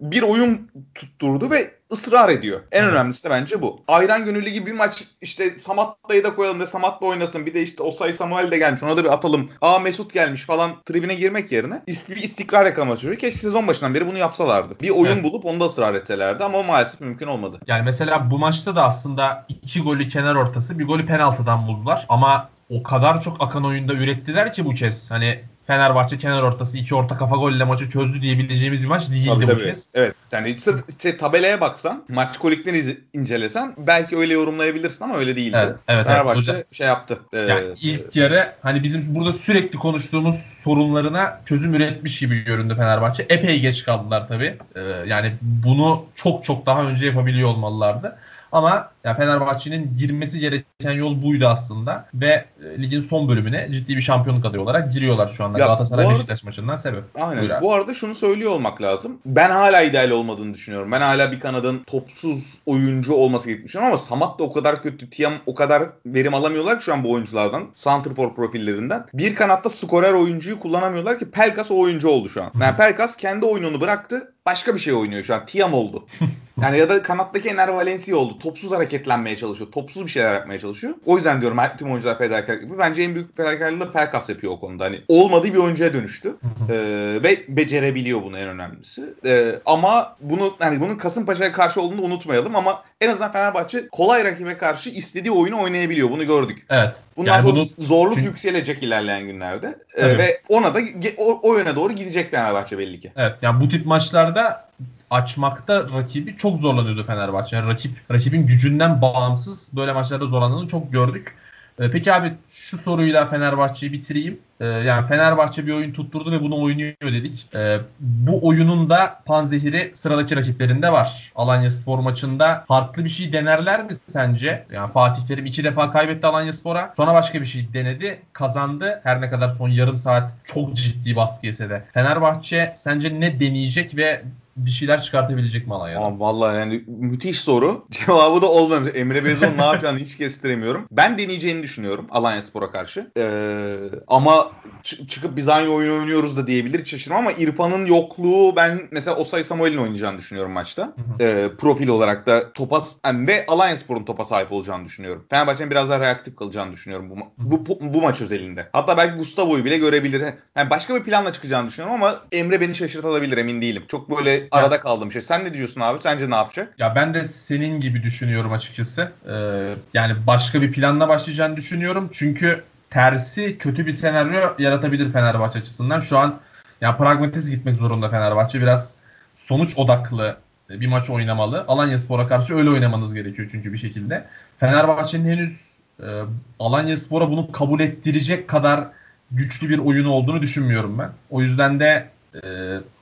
[0.02, 2.62] bir oyun tutturdu ve ısrar ediyor.
[2.72, 3.80] En önemlisi de bence bu.
[3.88, 7.46] Ayran gönüllü gibi bir maç işte Samatta'yı da koyalım da Samat'la oynasın.
[7.46, 9.50] Bir de işte Osay Samuel de gelmiş ona da bir atalım.
[9.62, 13.16] Aa Mesut gelmiş falan tribine girmek yerine bir istikrar yakalamak çalışıyor.
[13.16, 14.76] Keşke sezon başından beri bunu yapsalardı.
[14.82, 15.24] Bir oyun Evet.
[15.24, 17.60] bulup onda ısrar etselerdi ama maalesef mümkün olmadı.
[17.68, 22.06] Yani mesela bu maçta da aslında iki golü kenar ortası, bir golü penaltıdan buldular.
[22.10, 25.12] Ama o kadar çok akan oyunda ürettiler ki bu kez.
[25.12, 29.44] Hani Fenerbahçe kenar ortası iki orta kafa golle maçı çözdü diyebileceğimiz bir maç değildi Tabii,
[29.44, 29.64] bu tabii.
[29.64, 29.90] kez.
[29.94, 30.16] Evet.
[30.32, 35.58] Yani sırf şey, tabelaya baksan, maç koliklerini iz- incelesen belki öyle yorumlayabilirsin ama öyle değildi.
[35.60, 36.74] Evet, evet, Fenerbahçe evet.
[36.74, 37.20] şey yaptı.
[37.34, 43.26] Ee, Yani ilk yarı hani bizim burada sürekli konuştuğumuz sorunlarına çözüm üretmiş gibi göründü Fenerbahçe.
[43.30, 44.58] Epey geç kaldılar tabii.
[44.76, 48.18] Ee, yani bunu çok çok daha önce yapabiliyor olmalılardı.
[48.56, 52.46] Ama ya Fenerbahçe'nin girmesi gereken yol buydu aslında ve
[52.76, 56.16] e, ligin son bölümüne ciddi bir şampiyonluk adayı olarak giriyorlar şu anda Ya, Galatasaray arada-
[56.16, 57.04] Beşiktaş maçından sebep.
[57.16, 57.42] Aynen.
[57.42, 57.62] Buyur abi.
[57.62, 59.18] Bu arada şunu söylüyor olmak lazım.
[59.26, 60.92] Ben hala ideal olmadığını düşünüyorum.
[60.92, 65.10] Ben hala bir kanadın topsuz oyuncu olması gerektiğini düşünüyorum ama Samat da o kadar kötü.
[65.10, 67.64] Tiam o kadar verim alamıyorlar ki şu an bu oyunculardan.
[67.74, 69.06] Santrfor profillerinden.
[69.14, 72.52] Bir kanatta skorer oyuncuyu kullanamıyorlar ki Pelkas o oyuncu oldu şu an.
[72.62, 74.32] Yani Pelkas kendi oyununu bıraktı.
[74.46, 75.46] Başka bir şey oynuyor şu an.
[75.46, 76.06] Tiam oldu.
[76.62, 78.38] Yani ya da kanattaki Ener Valencia oldu.
[78.46, 79.72] Topsuz hareketlenmeye çalışıyor.
[79.72, 80.94] Topsuz bir şeyler yapmaya çalışıyor.
[81.06, 82.80] O yüzden diyorum tüm oyuncular fedakarlık yapıyor.
[82.80, 84.86] Bence en büyük fedakarlığı da Pelkas yapıyor o konuda.
[84.86, 86.36] Hani olmadığı bir oyuncuya dönüştü.
[86.70, 89.04] Ee, ve becerebiliyor bunu en önemlisi.
[89.26, 94.58] Ee, ama bunu hani bunun Kasımpaşa'ya karşı olduğunu unutmayalım ama en azından Fenerbahçe kolay rakibe
[94.58, 96.10] karşı istediği oyunu oynayabiliyor.
[96.10, 96.66] Bunu gördük.
[96.70, 96.96] Evet.
[97.18, 99.76] Bundan Yani sonra bunu zorluk çünkü- yükselecek ilerleyen günlerde.
[99.98, 100.80] Ee, ve ona da
[101.18, 103.12] o, o yöne doğru gidecek Fenerbahçe belli ki.
[103.18, 104.66] Evet yani bu tip maçlarda
[105.10, 107.56] açmakta rakibi çok zorlanıyordu Fenerbahçe.
[107.56, 111.36] Yani rakip rakibin gücünden bağımsız böyle maçlarda zorlandığını çok gördük.
[111.80, 114.40] Ee, Peki abi şu soruyla Fenerbahçe'yi bitireyim.
[114.60, 117.48] Ee, Yani Fenerbahçe bir oyun tutturdu ve bunu oynuyor dedik.
[117.56, 121.32] Ee, Bu oyunun da panzehiri sıradaki rakiplerinde var.
[121.36, 124.66] Alanya Spor maçında farklı bir şey denerler mi sence?
[124.72, 126.94] Yani Fatih Terim iki defa kaybetti Alanya Spor'a.
[126.98, 128.20] Sonra başka bir şey denedi.
[128.34, 129.02] Kazandı.
[129.04, 131.84] Her ne kadar son yarım saat çok ciddi baskı yese de.
[131.94, 134.22] Fenerbahçe sence ne deneyecek ve
[134.58, 136.04] bir şeyler çıkartabilecek mi Alanya'dan?
[136.04, 137.86] Ama vallahi yani müthiş soru.
[137.92, 138.92] Cevabı da olmamış.
[138.96, 140.86] Emre Bezon ne yapacağını hiç kestiremiyorum.
[140.92, 143.12] Ben deneyeceğini düşünüyorum Alanya Spor'a karşı.
[143.18, 143.76] Ee,
[144.08, 144.52] ama
[144.84, 149.16] çı- çıkıp biz aynı oyun oynuyoruz da diyebilir hiç şaşırmam ama İrfan'ın yokluğu ben mesela
[149.16, 150.94] Osay Samuel'in oynayacağını düşünüyorum maçta.
[151.20, 155.26] Ee, profil olarak da topa yani ve Alanya Spor'un topa sahip olacağını düşünüyorum.
[155.30, 158.68] Fenerbahçe'nin biraz daha reaktif kalacağını düşünüyorum bu, ma- bu, bu, bu maç özelinde.
[158.74, 160.24] Hatta belki Gustavo'yu bile görebilir.
[160.56, 163.84] Yani başka bir planla çıkacağını düşünüyorum ama Emre beni şaşırtabilir emin değilim.
[163.88, 165.22] Çok böyle arada kaldığım şey.
[165.22, 166.02] Sen ne diyorsun abi?
[166.02, 166.80] Sence ne yapacak?
[166.80, 169.12] Ya ben de senin gibi düşünüyorum açıkçası.
[169.28, 172.10] Ee, yani başka bir planla başlayacağını düşünüyorum.
[172.14, 176.00] Çünkü tersi kötü bir senaryo yaratabilir Fenerbahçe açısından.
[176.00, 176.40] Şu an
[176.82, 178.62] ya pragmatist gitmek zorunda Fenerbahçe.
[178.62, 178.96] Biraz
[179.36, 180.38] sonuç odaklı
[180.70, 181.66] bir maç oynamalı.
[181.68, 184.26] Alanya Spor'a karşı öyle oynamanız gerekiyor çünkü bir şekilde.
[184.60, 186.22] Fenerbahçe'nin henüz e,
[186.60, 188.88] Alanya Spor'a bunu kabul ettirecek kadar
[189.32, 191.10] güçlü bir oyunu olduğunu düşünmüyorum ben.
[191.30, 192.40] O yüzden de e,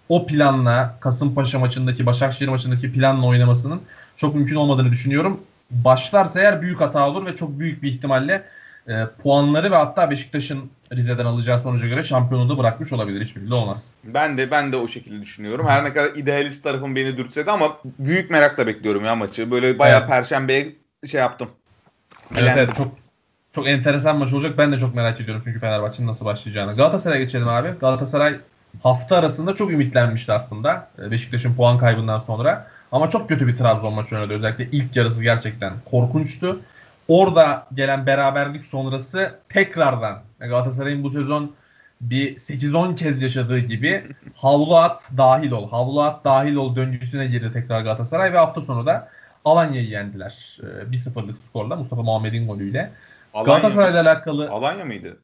[0.10, 3.82] o planla Kasımpaşa maçındaki Başakşehir maçındaki planla oynamasının
[4.16, 5.42] çok mümkün olmadığını düşünüyorum.
[5.72, 8.44] Başlarsa eğer büyük hata olur ve çok büyük bir ihtimalle
[8.88, 13.26] e, puanları ve hatta Beşiktaş'ın Rize'den alacağı sonuca göre şampiyonluğu da bırakmış olabilir.
[13.26, 13.92] Hiç belli olmaz.
[14.04, 15.68] Ben de ben de o şekilde düşünüyorum.
[15.68, 19.52] Her ne kadar idealist tarafım beni dürtse de ama büyük merakla bekliyorum ya maçı.
[19.52, 20.10] Böyle bayağı Evet.
[20.10, 20.68] perşembeye
[21.12, 21.50] şey yaptım.
[22.38, 22.88] Evet, evet çok
[23.56, 24.58] çok enteresan maç olacak.
[24.58, 26.76] Ben de çok merak ediyorum çünkü Fenerbahçe'nin nasıl başlayacağını.
[26.76, 27.70] Galatasaray'a geçelim abi.
[27.80, 28.39] Galatasaray
[28.84, 30.88] hafta arasında çok ümitlenmişti aslında.
[31.00, 32.68] e, Beşiktaş'ın puan kaybından sonra.
[32.92, 34.34] Ama çok kötü bir Trabzon maçı oynadı.
[34.34, 36.62] Özellikle ilk yarısı gerçekten korkunçtu.
[37.08, 41.52] Orada gelen beraberlik sonrası tekrardan e, Galatasaray'ın bu sezon
[42.02, 44.04] bir 8-10 kez yaşadığı gibi
[44.36, 48.86] havlu at dahil ol, havlu at dahil ol döngüsüne girdi tekrar Galatasaray ve hafta sonu
[48.86, 49.10] da
[49.46, 50.58] Alanya'yı yendiler.
[50.62, 52.92] E, 1-0'lık skorla Mustafa Muhammed'in golüyle.
[53.34, 55.18] Alanya, Galatasaray'la alakalı Alanya mıydı?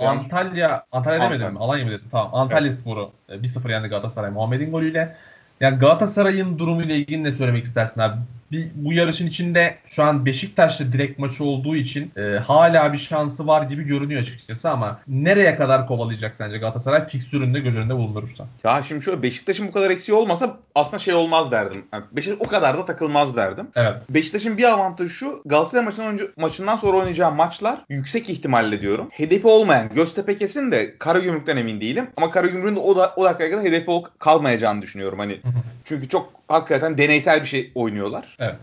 [0.00, 1.50] Antalya, Antalya demedim Antalya.
[1.50, 1.58] mi?
[1.58, 2.08] Alanya mı dedim?
[2.10, 2.34] Tamam.
[2.34, 5.16] Antalya Sporu e, 1-0 yendi Galatasaray Muhammed'in golüyle.
[5.60, 8.16] Yani Galatasaray'ın durumuyla ilgili ne söylemek istersin abi?
[8.52, 13.46] Bir, bu yarışın içinde şu an Beşiktaş'la direkt maçı olduğu için e, hala bir şansı
[13.46, 18.46] var gibi görünüyor açıkçası ama nereye kadar kovalayacak sence Galatasaray fiksüründe göz önünde bulundurursa?
[18.64, 21.84] Ya şimdi şöyle Beşiktaş'ın bu kadar eksiği olmasa aslında şey olmaz derdim.
[21.92, 23.66] Yani Beşiktaş o kadar da takılmaz derdim.
[23.76, 23.94] Evet.
[24.10, 25.40] Beşiktaş'ın bir avantajı şu.
[25.46, 29.08] Galatasaray maçından önce, maçından sonra oynayacağı maçlar yüksek ihtimalle diyorum.
[29.10, 32.06] Hedefi olmayan Göztepe kesin de Karagümrük'ten emin değilim.
[32.16, 35.18] Ama Karagümrük'ün de o, da, o dakikaya kadar hedefi kalmayacağını düşünüyorum.
[35.18, 35.40] Hani
[35.84, 38.36] çünkü çok hakikaten deneysel bir şey oynuyorlar.
[38.38, 38.56] Evet.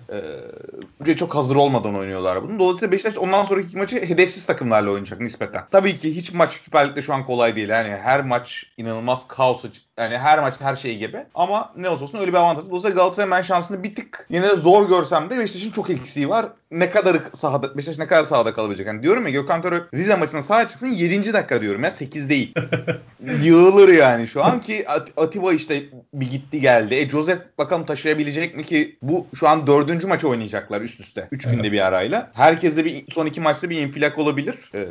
[1.05, 2.59] Ee, çok hazır olmadan oynuyorlar bunu.
[2.59, 5.63] Dolayısıyla Beşiktaş ondan sonraki maçı hedefsiz takımlarla oynayacak nispeten.
[5.71, 7.69] Tabii ki hiç maç Süper Lig'de şu an kolay değil.
[7.69, 9.63] Yani her maç inanılmaz kaos
[9.97, 11.25] yani her maçta her şey gibi.
[11.35, 12.65] Ama ne olsa olsun öyle bir avantaj.
[12.65, 16.45] Dolayısıyla Galatasaray ben şansını bir tık yine de zor görsem de Beşiktaş'ın çok eksiği var.
[16.73, 18.87] Ne kadar sahada Beşiktaş ne kadar sahada kalabilecek.
[18.87, 21.33] Yani diyorum ya Gökhan Töre Rize maçına sahaya çıksın 7.
[21.33, 22.53] dakika diyorum ya 8 değil.
[23.43, 24.85] Yığılır yani şu an ki
[25.17, 25.83] Atiba işte
[26.13, 26.95] bir gitti geldi.
[26.95, 31.27] E Joseph bakalım taşıyabilecek mi ki bu şu an dördüncü maç oynayacaklar üst üste.
[31.31, 32.31] 3 günde bir arayla.
[32.33, 34.55] Herkes de bir son iki maçta bir infilak olabilir.
[34.75, 34.87] Ee,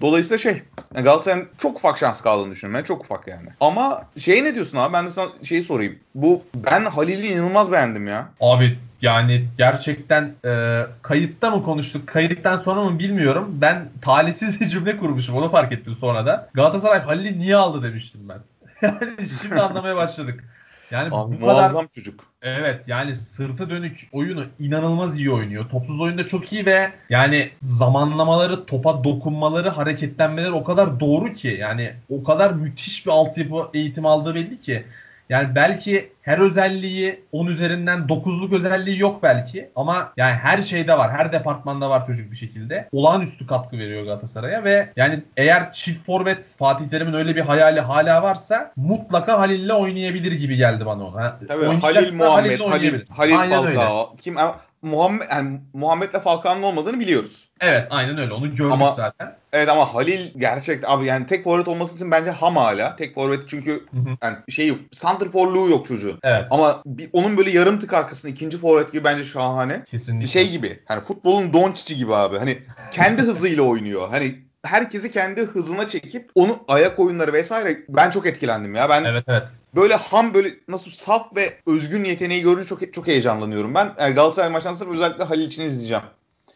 [0.00, 0.62] dolayısıyla şey
[0.94, 2.76] Galatasaray'ın çok ufak şans kaldığını düşünüyorum.
[2.76, 3.48] Yani çok ufak yani.
[3.60, 4.92] Ama şey ne diyorsun abi?
[4.92, 5.98] Ben de sana şeyi sorayım.
[6.14, 8.28] Bu ben Halil'i inanılmaz beğendim ya.
[8.40, 13.58] Abi yani gerçekten e, kayıtta mı konuştuk, kayıttan sonra mı bilmiyorum.
[13.60, 15.36] Ben talihsiz bir cümle kurmuşum.
[15.36, 16.48] Onu fark ettim sonra da.
[16.54, 18.38] Galatasaray Halil'i niye aldı demiştim ben.
[18.82, 20.44] yani şimdi anlamaya başladık.
[20.90, 22.24] Yani Abi, bu muazzam kadar çocuk.
[22.42, 25.68] Evet yani sırtı dönük oyunu inanılmaz iyi oynuyor.
[25.68, 31.94] Topsuz oyunda çok iyi ve yani zamanlamaları, topa dokunmaları, hareketlenmeleri o kadar doğru ki yani
[32.08, 34.84] o kadar müthiş bir altyapı eğitim aldığı belli ki.
[35.28, 41.12] Yani belki her özelliği 10 üzerinden 9'luk özelliği yok belki ama yani her şeyde var.
[41.12, 42.88] Her departmanda var çocuk bir şekilde.
[42.92, 48.22] Olağanüstü katkı veriyor Galatasaray'a ve yani eğer çift forvet Fatih Terim'in öyle bir hayali hala
[48.22, 51.38] varsa mutlaka Halil'le oynayabilir gibi geldi bana ona.
[51.48, 54.16] Tabii Halil Muhammed, Halil, Halil Falcao.
[54.20, 54.36] Kim
[54.82, 57.45] Muhammed yani Muhammed'le Falcao'nun olmadığını biliyoruz.
[57.60, 59.36] Evet aynen öyle onu gördük ama, zaten.
[59.52, 62.96] Evet ama Halil gerçekten abi yani tek forvet olması için bence ham hala.
[62.96, 64.16] Tek forvet çünkü Hı hı.
[64.22, 64.78] yani şey yok.
[64.92, 66.18] Santrforluğu yok çocuğun.
[66.22, 69.84] Evet Ama bir, onun böyle yarım tık arkasında ikinci forvet gibi bence şahane.
[69.84, 70.24] kesinlikle.
[70.24, 70.80] Bir şey gibi.
[70.84, 72.38] Hani futbolun Doncic'i gibi abi.
[72.38, 72.58] Hani
[72.90, 74.08] kendi hızıyla oynuyor.
[74.10, 78.88] Hani herkesi kendi hızına çekip onu ayak oyunları vesaire ben çok etkilendim ya.
[78.88, 79.42] Ben Evet evet.
[79.74, 83.92] böyle ham böyle nasıl saf ve özgün yeteneği görünce çok çok heyecanlanıyorum ben.
[84.00, 86.04] Yani Galatasaray maçından özellikle Halil için izleyeceğim.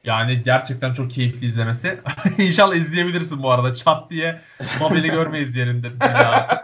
[0.05, 2.01] Yani gerçekten çok keyifli izlemesi.
[2.39, 3.75] İnşallah izleyebilirsin bu arada.
[3.75, 4.41] Çat diye
[4.81, 5.87] Mabel'i görmeyiz yerinde.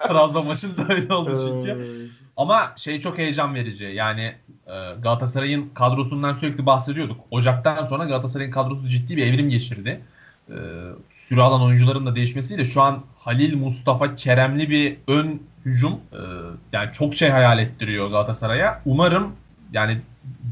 [0.08, 2.10] Trabzon maçında öyle oldu çünkü.
[2.36, 3.84] Ama şey çok heyecan verici.
[3.84, 4.34] Yani
[4.66, 7.20] e, Galatasaray'ın kadrosundan sürekli bahsediyorduk.
[7.30, 10.00] Ocaktan sonra Galatasaray'ın kadrosu ciddi bir evrim geçirdi.
[10.48, 10.56] E,
[11.12, 16.20] süre alan oyuncuların da değişmesiyle şu an Halil, Mustafa, Keremli bir ön hücum e,
[16.72, 18.82] yani çok şey hayal ettiriyor Galatasaray'a.
[18.84, 19.32] Umarım
[19.72, 20.00] yani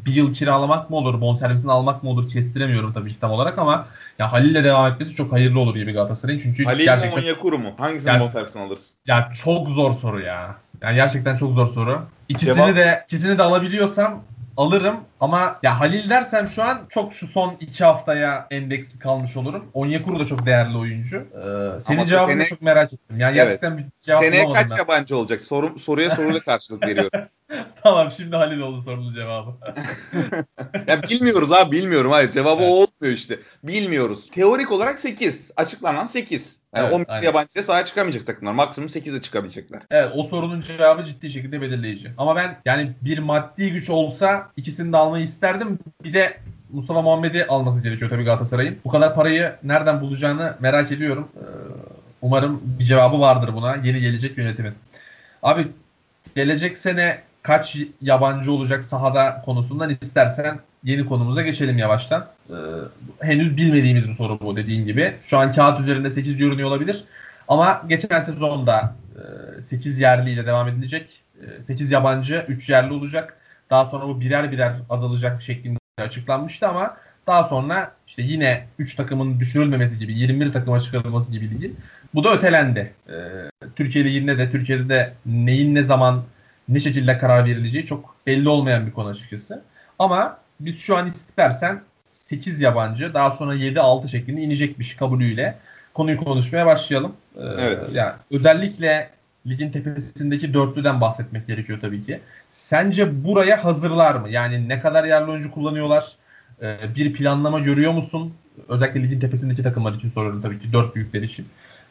[0.07, 3.87] bir yıl kiralamak mı olur, bonservisini almak mı olur kestiremiyorum tabii ki tam olarak ama
[4.19, 6.39] ya Halil'le devam etmesi çok hayırlı olur gibi Galatasaray'ın.
[6.41, 7.71] Çünkü Halil mi gerçekten Onyekuru mu?
[7.79, 8.97] Hangisinin Yani- bonservisini alırsın?
[9.07, 10.57] ya çok zor soru ya.
[10.83, 12.03] Yani gerçekten çok zor soru.
[12.29, 14.23] İkisini Cevap- de ikisini de alabiliyorsam
[14.57, 19.71] alırım ama ya Halil dersem şu an çok şu son iki haftaya endeksli kalmış olurum.
[19.75, 21.17] Onyekuru da çok değerli oyuncu.
[21.17, 23.19] Ee, senin Ama cevabını sene- çok merak ettim.
[23.21, 23.47] Yani Evet.
[23.47, 24.77] gerçekten bir cevap Seneye kaç ben.
[24.77, 25.41] yabancı olacak?
[25.41, 27.21] Soru, soruya soruyla karşılık veriyorum.
[27.83, 29.51] tamam şimdi Halil oldu sorunun cevabı.
[30.87, 32.11] ya bilmiyoruz abi bilmiyorum.
[32.11, 33.39] Hayır cevabı o olmuyor işte.
[33.65, 34.31] Bilmiyoruz.
[34.31, 35.51] Teorik olarak 8.
[35.57, 36.65] Açıklanan 8.
[36.77, 37.23] Yani Evet, 11 aynen.
[37.27, 38.53] yabancıyla sahaya çıkamayacak takımlar.
[38.53, 39.83] Maksimum 8'e çıkabilecekler.
[39.91, 42.11] Evet o sorunun cevabı ciddi şekilde belirleyici.
[42.19, 45.79] Ama ben yani bir maddi güç olsa ikisini de almayı isterdim.
[46.05, 46.37] Bir de
[46.73, 48.77] Mustafa Muhammed'i alması gerekiyor tabii Galatasaray'ın.
[48.85, 51.29] Bu kadar parayı nereden bulacağını merak ediyorum.
[51.37, 51.41] Ee,
[52.23, 54.73] Umarım bir cevabı vardır buna yeni gelecek yönetimin.
[55.43, 55.69] Abi
[56.37, 62.27] gelecek sene kaç yabancı olacak sahada konusundan istersen yeni konumuza geçelim yavaştan.
[62.51, 62.55] Ee,
[63.21, 65.15] henüz bilmediğimiz bir soru bu dediğin gibi.
[65.23, 67.05] Şu an kağıt üzerinde 8 görünüyor olabilir.
[67.49, 68.95] Ama geçen sezonda
[69.59, 71.23] e, 8 yerliyle devam edilecek.
[71.61, 73.37] E, 8 yabancı, 3 yerli olacak.
[73.75, 79.41] Daha sonra bu birer birer azalacak şeklinde açıklanmıştı ama daha sonra işte yine 3 takımın
[79.41, 81.77] düşürülmemesi gibi 21 takıma çıkarılması gibi ligin.
[82.15, 82.93] Bu da ötelendi.
[83.09, 83.15] E,
[83.77, 86.23] Türkiye Ligi'nde de Türkiye'de de neyin ne zaman
[86.69, 89.63] ne şekilde karar verileceği çok belli olmayan bir konu açıkçası.
[89.99, 95.59] Ama biz şu an istersen 8 yabancı daha sonra 7-6 şeklinde inecekmiş kabulüyle
[95.95, 97.13] konuyu konuşmaya başlayalım.
[97.37, 97.95] Ee, Evet.
[97.95, 99.11] Yani özellikle
[99.47, 102.21] ligin tepesindeki dörtlüden bahsetmek gerekiyor tabii ki.
[102.51, 104.31] Sence buraya hazırlar mı?
[104.31, 106.13] Yani ne kadar yerli oyuncu kullanıyorlar?
[106.63, 108.35] Ee, bir planlama görüyor musun?
[108.69, 111.47] Özellikle ligin tepesindeki takımlar için soruyorum tabii ki dört büyükler için.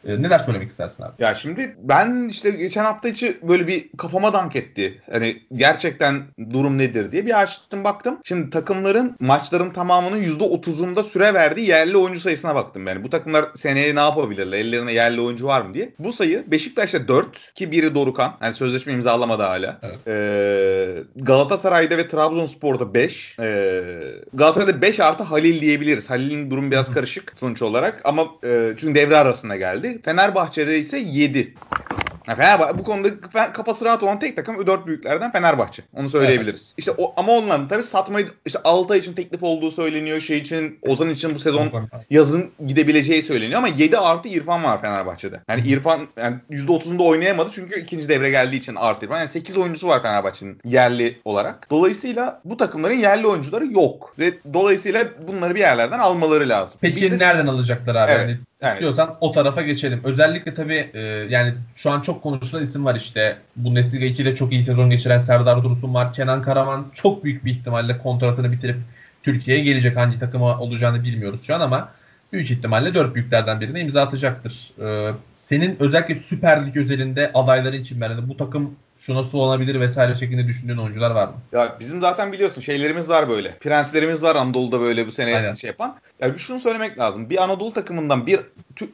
[0.06, 1.12] Ee, neler söylemek istersin abi?
[1.18, 5.00] Ya şimdi ben işte geçen hafta içi böyle bir kafama dank etti.
[5.10, 8.18] Hani gerçekten durum nedir diye bir açtım baktım.
[8.24, 12.86] Şimdi takımların maçların tamamının %30'unda süre verdiği yerli oyuncu sayısına baktım.
[12.86, 14.58] Yani bu takımlar seneye ne yapabilirler?
[14.58, 15.92] Ellerine yerli oyuncu var mı diye.
[15.98, 18.36] Bu sayı Beşiktaş'ta 4 ki biri Dorukan.
[18.42, 19.78] Yani sözleşme imzalamadı hala.
[19.82, 19.98] Evet.
[20.06, 23.36] Ee, Galatasaray'da ve Trabzonspor'da 5.
[23.40, 23.82] Ee,
[24.34, 26.10] Galatasaray'da 5 artı Halil diyebiliriz.
[26.10, 29.93] Halil'in durumu biraz karışık sonuç olarak ama e, çünkü devre arasında geldi.
[30.02, 31.54] Fenerbahçe'de ise 7.
[32.26, 33.08] Fenerbahçe bu konuda
[33.52, 35.82] kafası rahat olan tek takım dört büyüklerden Fenerbahçe.
[35.94, 36.74] Onu söyleyebiliriz.
[36.76, 40.20] İşte o, ama onların tabii satmayı işte Altay için teklif olduğu söyleniyor.
[40.20, 41.70] Şey için Ozan için bu sezon
[42.10, 45.40] yazın gidebileceği söyleniyor ama 7 artı İrfan var Fenerbahçe'de.
[45.48, 49.18] Yani İrfan yani %30'unda oynayamadı çünkü ikinci devre geldiği için artı İrfan.
[49.18, 51.70] Yani 8 oyuncusu var Fenerbahçe'nin yerli olarak.
[51.70, 54.14] Dolayısıyla bu takımların yerli oyuncuları yok.
[54.18, 56.78] Ve dolayısıyla bunları bir yerlerden almaları lazım.
[56.80, 58.10] Peki Biz de- nereden alacaklar abi?
[58.12, 60.00] Evet, Yani yani- istiyorsan o tarafa geçelim.
[60.04, 63.38] Özellikle tabii e, yani şu an çok konuşulan isim var işte.
[63.56, 66.12] Bundesliga 2'de çok iyi sezon geçiren Serdar Dursun var.
[66.12, 68.76] Kenan Karaman çok büyük bir ihtimalle kontratını bitirip
[69.22, 69.96] Türkiye'ye gelecek.
[69.96, 71.92] Hangi takıma olacağını bilmiyoruz şu an ama
[72.32, 74.70] büyük ihtimalle dört büyüklerden birine imza atacaktır.
[74.80, 75.12] E,
[75.44, 80.46] senin özellikle Süper Lig özelinde adayların için yani bu takım şu nasıl olabilir vesaire şeklinde
[80.46, 81.34] düşündüğün oyuncular var mı?
[81.52, 83.50] Ya bizim zaten biliyorsun şeylerimiz var böyle.
[83.60, 85.54] Prenslerimiz var Anadolu'da böyle bu sene Aynen.
[85.54, 85.96] şey yapan.
[86.20, 87.30] Yani şunu söylemek lazım.
[87.30, 88.40] Bir Anadolu takımından bir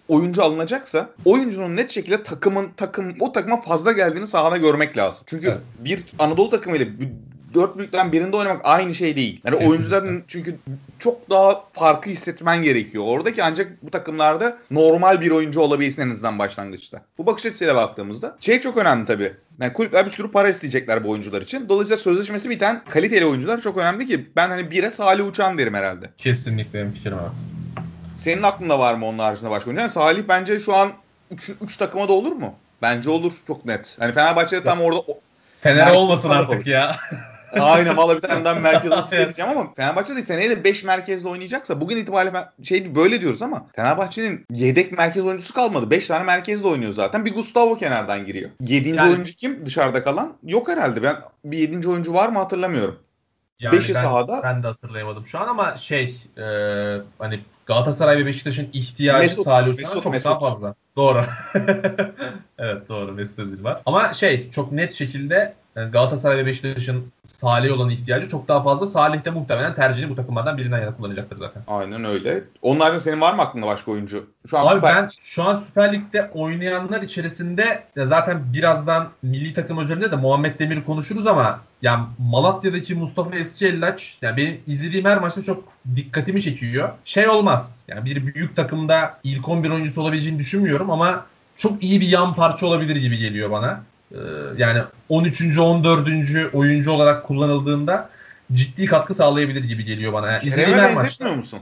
[0.09, 5.23] oyuncu alınacaksa oyuncunun net şekilde takımın takım o takıma fazla geldiğini sahada görmek lazım.
[5.27, 5.59] Çünkü Evet.
[5.79, 7.09] bir Anadolu takımıyla bir-
[7.55, 9.41] dört büyükten birinde oynamak aynı şey değil.
[9.45, 9.69] Yani Kesinlikle.
[9.71, 10.57] oyuncuların çünkü
[10.99, 13.05] çok daha farkı hissetmen gerekiyor.
[13.07, 17.03] Oradaki ancak bu takımlarda normal bir oyuncu olabilsin en azından başlangıçta.
[17.19, 19.33] Bu bakış açısıyla baktığımızda şey çok önemli tabii.
[19.61, 21.69] Yani kulüpler bir sürü para isteyecekler bu oyuncular için.
[21.69, 26.11] Dolayısıyla sözleşmesi biten kaliteli oyuncular çok önemli ki ben hani bire Salih Uçan derim herhalde.
[26.19, 27.31] Kesinlikle benim fikrim abi.
[28.19, 29.81] Senin aklında var mı onun haricinde başka oyuncu?
[29.81, 30.93] Yani Salih bence şu an
[31.61, 32.55] 3 takıma da olur mu?
[32.83, 33.97] Bence olur çok net.
[34.01, 35.03] Hani Fenerbahçe'de tam orada
[35.61, 36.97] Fener olmasın artık ya.
[37.53, 41.81] Aynen valla bir tane daha merkez edeceğim ama Fenerbahçe de seneye de 5 merkezde oynayacaksa
[41.81, 45.91] bugün itibariyle şey böyle diyoruz ama Fenerbahçe'nin yedek merkez oyuncusu kalmadı.
[45.91, 47.25] 5 tane merkezde oynuyor zaten.
[47.25, 48.51] Bir Gustavo kenardan giriyor.
[48.61, 48.89] 7.
[48.89, 50.37] Yani- oyuncu kim dışarıda kalan?
[50.43, 51.03] Yok herhalde.
[51.03, 51.89] Ben bir 7.
[51.89, 52.99] oyuncu var mı hatırlamıyorum.
[53.61, 54.41] Yani Beşi ben, sahada.
[54.45, 56.45] Ben de hatırlayamadım şu an ama şey e,
[57.19, 60.27] hani Galatasaray ve Beşiktaş'ın ihtiyacı Mesut, Salih Uçan'a Mesut, çok Mesut.
[60.27, 60.75] daha fazla.
[60.97, 61.25] Doğru.
[62.59, 63.83] evet doğru Mesut Özil var.
[63.87, 68.87] Ama şey çok net şekilde yani Galatasaray ve Beşiktaş'ın Salih olan ihtiyacı çok daha fazla.
[68.87, 71.63] Salih de muhtemelen tercihini bu takımlardan birinden yana kullanacaktır zaten.
[71.67, 72.45] Aynen öyle.
[72.63, 74.27] Onlardan senin var mı aklında başka oyuncu?
[74.51, 74.97] Şu an Abi süper.
[74.97, 80.59] ben şu an Süper Lig'de oynayanlar içerisinde ya zaten birazdan milli takım özelinde de Muhammed
[80.59, 85.65] Demir'i konuşuruz ama yani Malatya'daki Mustafa Eskiellaç yani benim izlediğim her maçta çok
[85.97, 86.89] dikkatimi çekiyor.
[87.05, 87.81] Şey olmaz.
[87.89, 92.67] Yani bir büyük takımda ilk 11 oyuncusu olabileceğini düşünmüyorum ama çok iyi bir yan parça
[92.67, 93.81] olabilir gibi geliyor bana.
[94.13, 94.19] Ee,
[94.57, 95.59] yani 13.
[95.59, 96.55] 14.
[96.55, 98.11] oyuncu olarak kullanıldığında
[98.53, 100.31] ciddi katkı sağlayabilir gibi geliyor bana.
[100.31, 101.61] Yani Kerem'e benzetmiyor musun?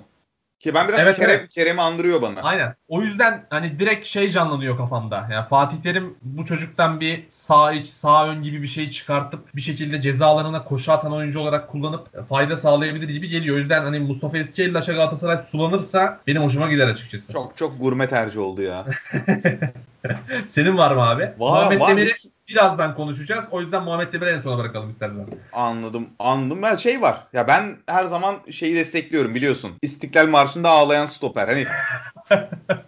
[0.61, 1.49] Ki ben biraz Evet, Kerem, evet.
[1.49, 2.41] Kerem'i andırıyor bana.
[2.43, 2.75] Aynen.
[2.89, 5.29] O yüzden hani direkt şey canlanıyor kafamda.
[5.33, 9.61] Yani Fatih Terim bu çocuktan bir sağ iç, sağ ön gibi bir şey çıkartıp bir
[9.61, 13.57] şekilde ceza alanına koşu atan oyuncu olarak kullanıp fayda sağlayabilir gibi geliyor.
[13.57, 17.33] O yüzden hani Mustafa Eskiellaç'a Galatasaray sulanırsa benim hoşuma gider açıkçası.
[17.33, 18.87] Çok çok gurme tercih oldu ya.
[20.47, 21.31] Senin var mı abi?
[21.39, 21.91] Muhammed var.
[21.91, 22.13] Demir'i
[22.49, 23.49] birazdan konuşacağız.
[23.51, 25.27] O yüzden Muhammed Demir'i en sona bırakalım istersen.
[25.53, 26.63] Anladım, anladım.
[26.63, 27.19] Ben şey var.
[27.33, 29.73] Ya ben her zaman şeyi destekliyorum biliyorsun.
[29.83, 31.49] İstiklal Marşı'nda ağlayan stoper.
[31.49, 31.67] Hani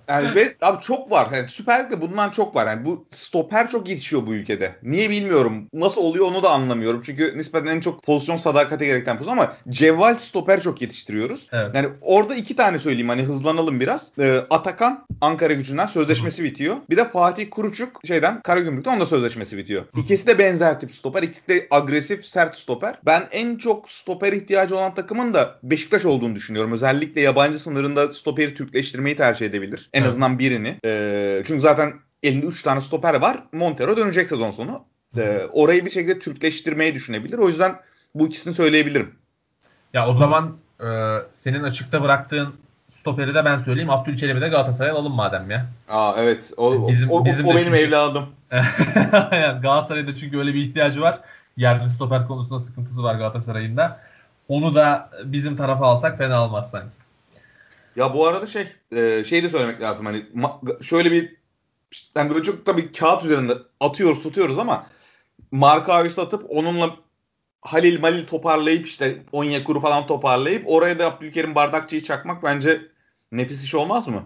[0.09, 1.29] yani ve abi çok var.
[1.33, 2.67] Yani Süper Lig'de bundan çok var.
[2.67, 4.77] Yani bu stoper çok yetişiyor bu ülkede.
[4.83, 5.69] Niye bilmiyorum.
[5.73, 7.03] Nasıl oluyor onu da anlamıyorum.
[7.05, 11.49] Çünkü nispeten en çok pozisyon sadakate gerektiren pozisyon ama cevval stoper çok yetiştiriyoruz.
[11.53, 11.75] Evet.
[11.75, 14.13] Yani orada iki tane söyleyeyim hani hızlanalım biraz.
[14.19, 16.77] Ee, Atakan Ankara gücünden sözleşmesi bitiyor.
[16.91, 19.85] Bir de Fatih Kuruçuk şeyden Karagümrük'ten onda sözleşmesi bitiyor.
[19.97, 21.23] İkisi de benzer tip stoper.
[21.23, 22.95] İkisi de agresif sert stoper.
[23.07, 26.73] Ben en çok stoper ihtiyacı olan takımın da Beşiktaş olduğunu düşünüyorum.
[26.73, 29.91] Özellikle yabancı sınırında stoperi Türkleştirmeyi tercih edebilir.
[29.93, 30.09] En Evet.
[30.09, 30.77] azından birini.
[30.85, 33.43] Ee, çünkü zaten elinde 3 tane stoper var.
[33.53, 34.85] Montero dönecek sezon sonu.
[35.19, 37.39] Ee, orayı bir şekilde Türkleştirmeyi düşünebilir.
[37.39, 37.77] O yüzden
[38.15, 39.15] bu ikisini söyleyebilirim.
[39.95, 40.87] Ya o zaman e,
[41.33, 42.55] senin açıkta bıraktığın
[42.89, 43.91] stoperi de ben söyleyeyim.
[43.91, 45.67] Abdülkerim'i de Galatasaray'a alalım madem ya.
[45.89, 46.53] Aa evet.
[46.57, 48.27] O, Bizim- o, bizim o de benim çünkü- evladım.
[49.63, 51.21] Galatasaray'da çünkü öyle bir ihtiyacı var.
[51.57, 54.01] Yerli stoper konusunda sıkıntısı var Galatasaray'ın da.
[54.49, 57.00] Onu da bizim tarafa alsak fena olmaz sanki.
[57.97, 60.27] Ya bu arada şey e, şey de söylemek lazım hani
[60.83, 61.37] şöyle bir
[62.17, 64.87] yani böyle çok tabii kağıt üzerinde atıyoruz tutuyoruz ama
[65.51, 66.91] Marka satıp onunla
[67.63, 72.81] Halil Malil toparlayıp işte Onyekuru falan toparlayıp oraya da Abdülkerim Bardakçı'yı çakmak bence
[73.33, 74.25] nefis iş olmaz mı?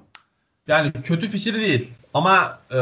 [0.67, 1.93] Yani kötü fikir değil.
[2.15, 2.79] Ama e,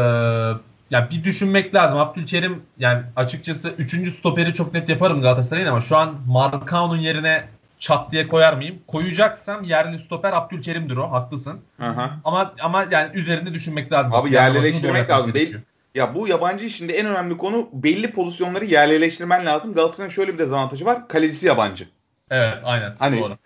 [0.90, 1.98] ya bir düşünmek lazım.
[1.98, 4.12] Abdülkerim yani açıkçası 3.
[4.14, 7.48] stoperi çok net yaparım Galatasaray'ın ama şu an Markao'nun yerine
[7.82, 8.78] çat diye koyar mıyım?
[8.86, 11.12] Koyacaksam yerli stoper Abdülkerim'dir o.
[11.12, 11.60] Haklısın.
[11.80, 11.94] Hı.
[12.24, 14.14] Ama ama yani üzerinde düşünmek lazım.
[14.14, 15.32] Abi yerleştirmek lazım.
[15.32, 15.60] gerekiyor.
[15.94, 19.74] Ya bu yabancı işinde en önemli konu belli pozisyonları yerleştirmen lazım.
[19.74, 21.08] Galatasaray'ın şöyle bir dezavantajı var.
[21.08, 21.88] Kalecisi yabancı.
[22.30, 22.94] Evet aynen.
[22.98, 23.36] Hani Doğru.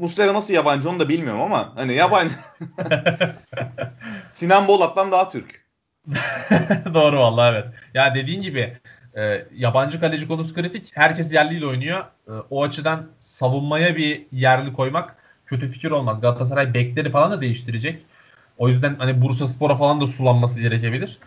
[0.00, 2.34] Muslera nasıl yabancı onu da bilmiyorum ama hani yabancı.
[4.30, 5.64] Sinan Bolat'tan daha Türk.
[6.94, 7.66] Doğru vallahi evet.
[7.94, 8.78] Ya dediğin gibi
[9.16, 10.90] e, yabancı kaleci konusu kritik.
[10.94, 12.04] Herkes yerliyle oynuyor.
[12.28, 16.20] E, o açıdan savunmaya bir yerli koymak kötü fikir olmaz.
[16.20, 18.02] Galatasaray bekleri falan da değiştirecek.
[18.58, 21.18] O yüzden hani Bursa Spor'a falan da sulanması gerekebilir.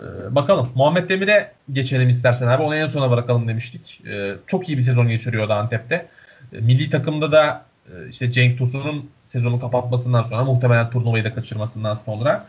[0.00, 0.68] E, bakalım.
[0.74, 2.62] Muhammed Demir'e geçelim istersen abi.
[2.62, 4.02] Onu en sona bırakalım demiştik.
[4.06, 6.06] E, çok iyi bir sezon geçiriyordu Antep'te.
[6.52, 11.94] E, milli takımda da e, işte Cenk Tosun'un sezonu kapatmasından sonra muhtemelen turnuvayı da kaçırmasından
[11.94, 12.46] sonra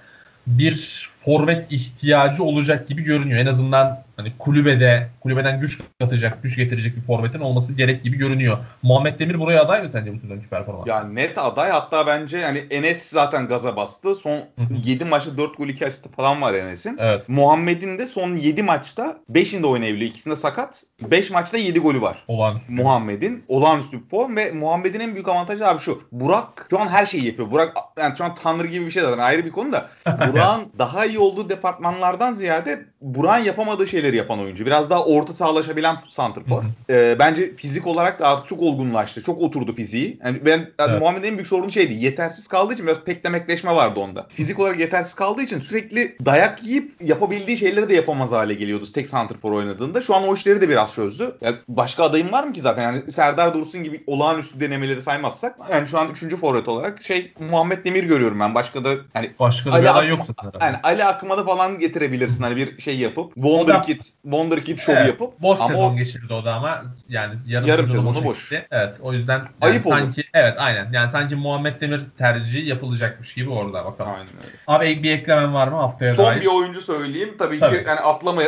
[0.48, 3.40] bir forvet ihtiyacı olacak gibi görünüyor.
[3.40, 8.58] En azından hani kulübede kulübeden güç katacak, güç getirecek bir forvetin olması gerek gibi görünüyor.
[8.82, 10.88] Muhammed Demir buraya aday mı sence bu sezonki performans?
[10.88, 14.16] Ya net aday hatta bence yani Enes zaten gaza bastı.
[14.16, 14.44] Son
[14.86, 16.98] 7 maçta 4 gol 2 asist falan var Enes'in.
[17.00, 17.30] Evet.
[17.30, 20.12] Muhammed'in de son 7 maçta 5'inde oynayabiliyor.
[20.12, 20.84] İkisinde sakat.
[21.02, 22.24] 5 maçta 7 golü var.
[22.28, 22.72] Olağanüstü.
[22.72, 26.02] Muhammed'in olağanüstü bir form ve Muhammed'in en büyük avantajı abi şu.
[26.12, 27.52] Burak şu an her şeyi yapıyor.
[27.52, 29.90] Burak yani şu an tanrı gibi bir şey zaten ayrı bir konu da.
[30.06, 34.66] Burak'ın daha iyi olduğu departmanlardan ziyade Burak'ın yapamadığı şeyleri yapan oyuncu.
[34.66, 36.64] Biraz daha orta sahalaşabilen santrfor.
[36.90, 39.24] Ee, bence fizik olarak da artık çok olgunlaştı.
[39.24, 40.20] Çok oturdu fiziği.
[40.26, 41.02] Yani ben yani Evet.
[41.02, 41.94] Muhammed'in en büyük sorunu şeydi.
[41.94, 44.28] Yetersiz kaldığı için biraz peklemekleşme vardı onda.
[44.30, 49.08] Fizik olarak yetersiz kaldığı için sürekli dayak yiyip yapabildiği şeyleri de yapamaz hale geliyordu tek
[49.08, 50.02] santrfor oynadığında.
[50.02, 51.36] Şu an o işleri de biraz çözdü.
[51.42, 52.84] Yani başka adayım var mı ki zaten?
[52.84, 55.56] Yani Serdar Dursun gibi olağanüstü denemeleri saymazsak.
[55.72, 56.36] Yani şu an 3.
[56.36, 58.56] forvet olarak şey Muhammed Demir görüyorum ben.
[58.56, 60.66] Başka da yani Başka da Ali bir aday yok zaten.
[60.66, 63.32] yani Ali Akman'ı falan getirebilirsin hani bir şey yapıp.
[63.38, 65.40] O Wonder Kid, Wonder Kid şovu Evet, yapıp.
[65.40, 68.24] boş ama sezon o- geçirdi o da ama yani yarım, Yarım sezonu boş.
[68.26, 68.38] boş.
[68.50, 68.68] geçti.
[68.72, 69.96] Evet o yüzden yani Ayıp olur.
[69.98, 74.12] sanki evet aynen yani sanki Muhammed Demir tercihi yapılacakmış gibi orada bakalım.
[74.12, 74.56] Aynen öyle.
[74.68, 76.42] Abi bir eklemen var mı haftaya Son dair?
[76.42, 77.36] bir oyuncu söyleyeyim.
[77.40, 77.78] Tabii, Tabii.
[77.78, 78.42] ki yani atlama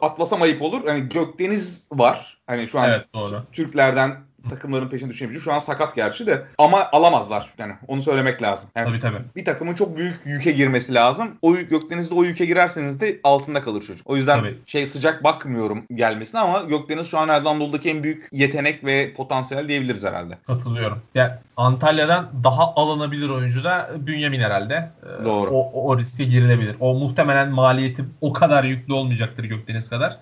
[0.00, 0.80] atlasam ayıp olur.
[0.86, 2.38] Hani Gökdeniz var.
[2.46, 3.42] Hani şu an Evet, doğru.
[3.52, 4.16] Türklerden
[4.50, 5.42] takımların peşine düşebilecek.
[5.44, 7.48] Şu an sakat gerçi de ama alamazlar.
[7.58, 8.68] Yani onu söylemek lazım.
[8.76, 9.24] Yani Tabii tabii.
[9.36, 11.28] bir takımın çok büyük yüke girmesi lazım.
[11.42, 14.10] O yük- Gökdeniz'de o yüke girerseniz de altında kalır çocuk.
[14.10, 14.58] O yüzden Tabii.
[14.66, 20.04] şey sıcak bakmıyorum gelmesine ama Gökdeniz şu an Anadolu'daki en büyük yetenek ve potansiyel diyebiliriz
[20.04, 20.38] herhalde.
[20.46, 21.02] Katılıyorum.
[21.14, 24.90] Yani Antalya'dan daha alınabilir oyuncu da Bünyamin herhalde.
[25.02, 25.50] Ee, Doğru.
[25.50, 26.76] O, o, o riske girilebilir.
[26.80, 30.16] O muhtemelen maliyeti o kadar yüklü olmayacaktır Gökdeniz kadar.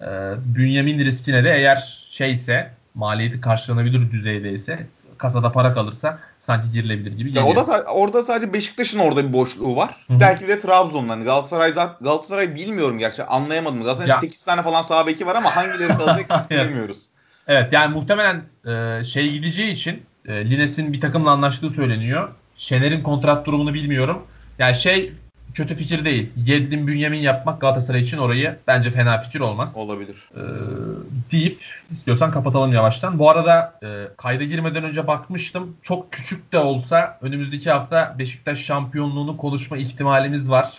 [0.00, 0.06] Ee,
[0.44, 4.86] Bünyamin riskine de eğer şeyse maliyeti karşılanabilir düzeydeyse
[5.18, 7.64] kasada para kalırsa sanki girilebilir gibi Ya geliyor.
[7.64, 9.90] o da orada sadece Beşiktaş'ın orada bir boşluğu var.
[10.08, 10.20] Hı hı.
[10.20, 11.08] Belki de Trabzon'un.
[11.08, 13.84] Hani Galatasaray Galatasaray bilmiyorum gerçi anlayamadım.
[13.84, 14.18] Zaten Ya.
[14.18, 16.68] 8 tane falan sağ beki var ama hangileri kalacak hiç Evet.
[16.68, 17.04] bilmiyoruz.
[17.48, 22.28] Evet yani muhtemelen e, şey gideceği için e, Lines'in bir takımla anlaştığı söyleniyor.
[22.56, 24.22] Şener'in kontrat durumunu bilmiyorum.
[24.58, 25.12] Yani şey
[25.54, 26.30] kötü fikir değil.
[26.46, 29.76] Yedlin Bünyamin yapmak Galatasaray için orayı bence fena fikir olmaz.
[29.76, 30.16] Olabilir.
[30.34, 30.40] Ee,
[31.32, 33.18] deyip istiyorsan kapatalım yavaştan.
[33.18, 35.76] Bu arada e, kayda girmeden önce bakmıştım.
[35.82, 40.72] Çok küçük de olsa önümüzdeki hafta Beşiktaş şampiyonluğunu konuşma ihtimalimiz var.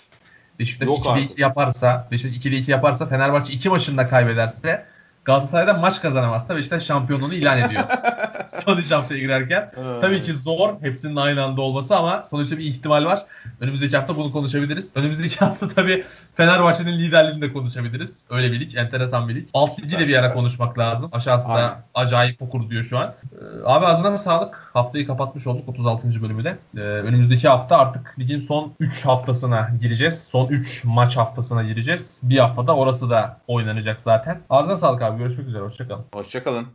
[0.59, 1.31] Beşiktaş Yok 2'de artık.
[1.31, 4.85] 2 yaparsa, Beşiktaş 2'de 2 yaparsa, Fenerbahçe 2 maçında kaybederse,
[5.25, 7.83] Galatasaray'da maç kazanamazsa Beşiktaş şampiyonluğunu ilan ediyor.
[8.65, 9.71] Son 3 haftaya girerken.
[10.01, 13.25] Tabii ki zor hepsinin aynı anda olması ama sonuçta bir ihtimal var.
[13.59, 14.91] Önümüzdeki hafta bunu konuşabiliriz.
[14.95, 16.05] Önümüzdeki hafta tabii
[16.35, 18.25] Fenerbahçe'nin liderliğini de konuşabiliriz.
[18.29, 19.47] Öyle bir lig, enteresan bir lig.
[19.53, 21.09] Alt ligi de bir ara konuşmak lazım.
[21.13, 23.13] Aşağısı da acayip okur diyor şu an.
[23.33, 24.69] Ee, abi ağzına sağlık.
[24.73, 26.21] Haftayı kapatmış olduk 36.
[26.21, 26.57] bölümü de.
[26.77, 30.23] Ee, önümüzdeki hafta artık ligin son 3 haftasına gireceğiz.
[30.27, 32.19] Son 3 maç haftasına gireceğiz.
[32.23, 34.39] Bir haftada orası da oynanacak zaten.
[34.49, 35.17] Ağzına sağlık abi.
[35.19, 35.63] Görüşmek üzere.
[35.63, 36.05] Hoşçakalın.
[36.13, 36.67] Hoşçakalın.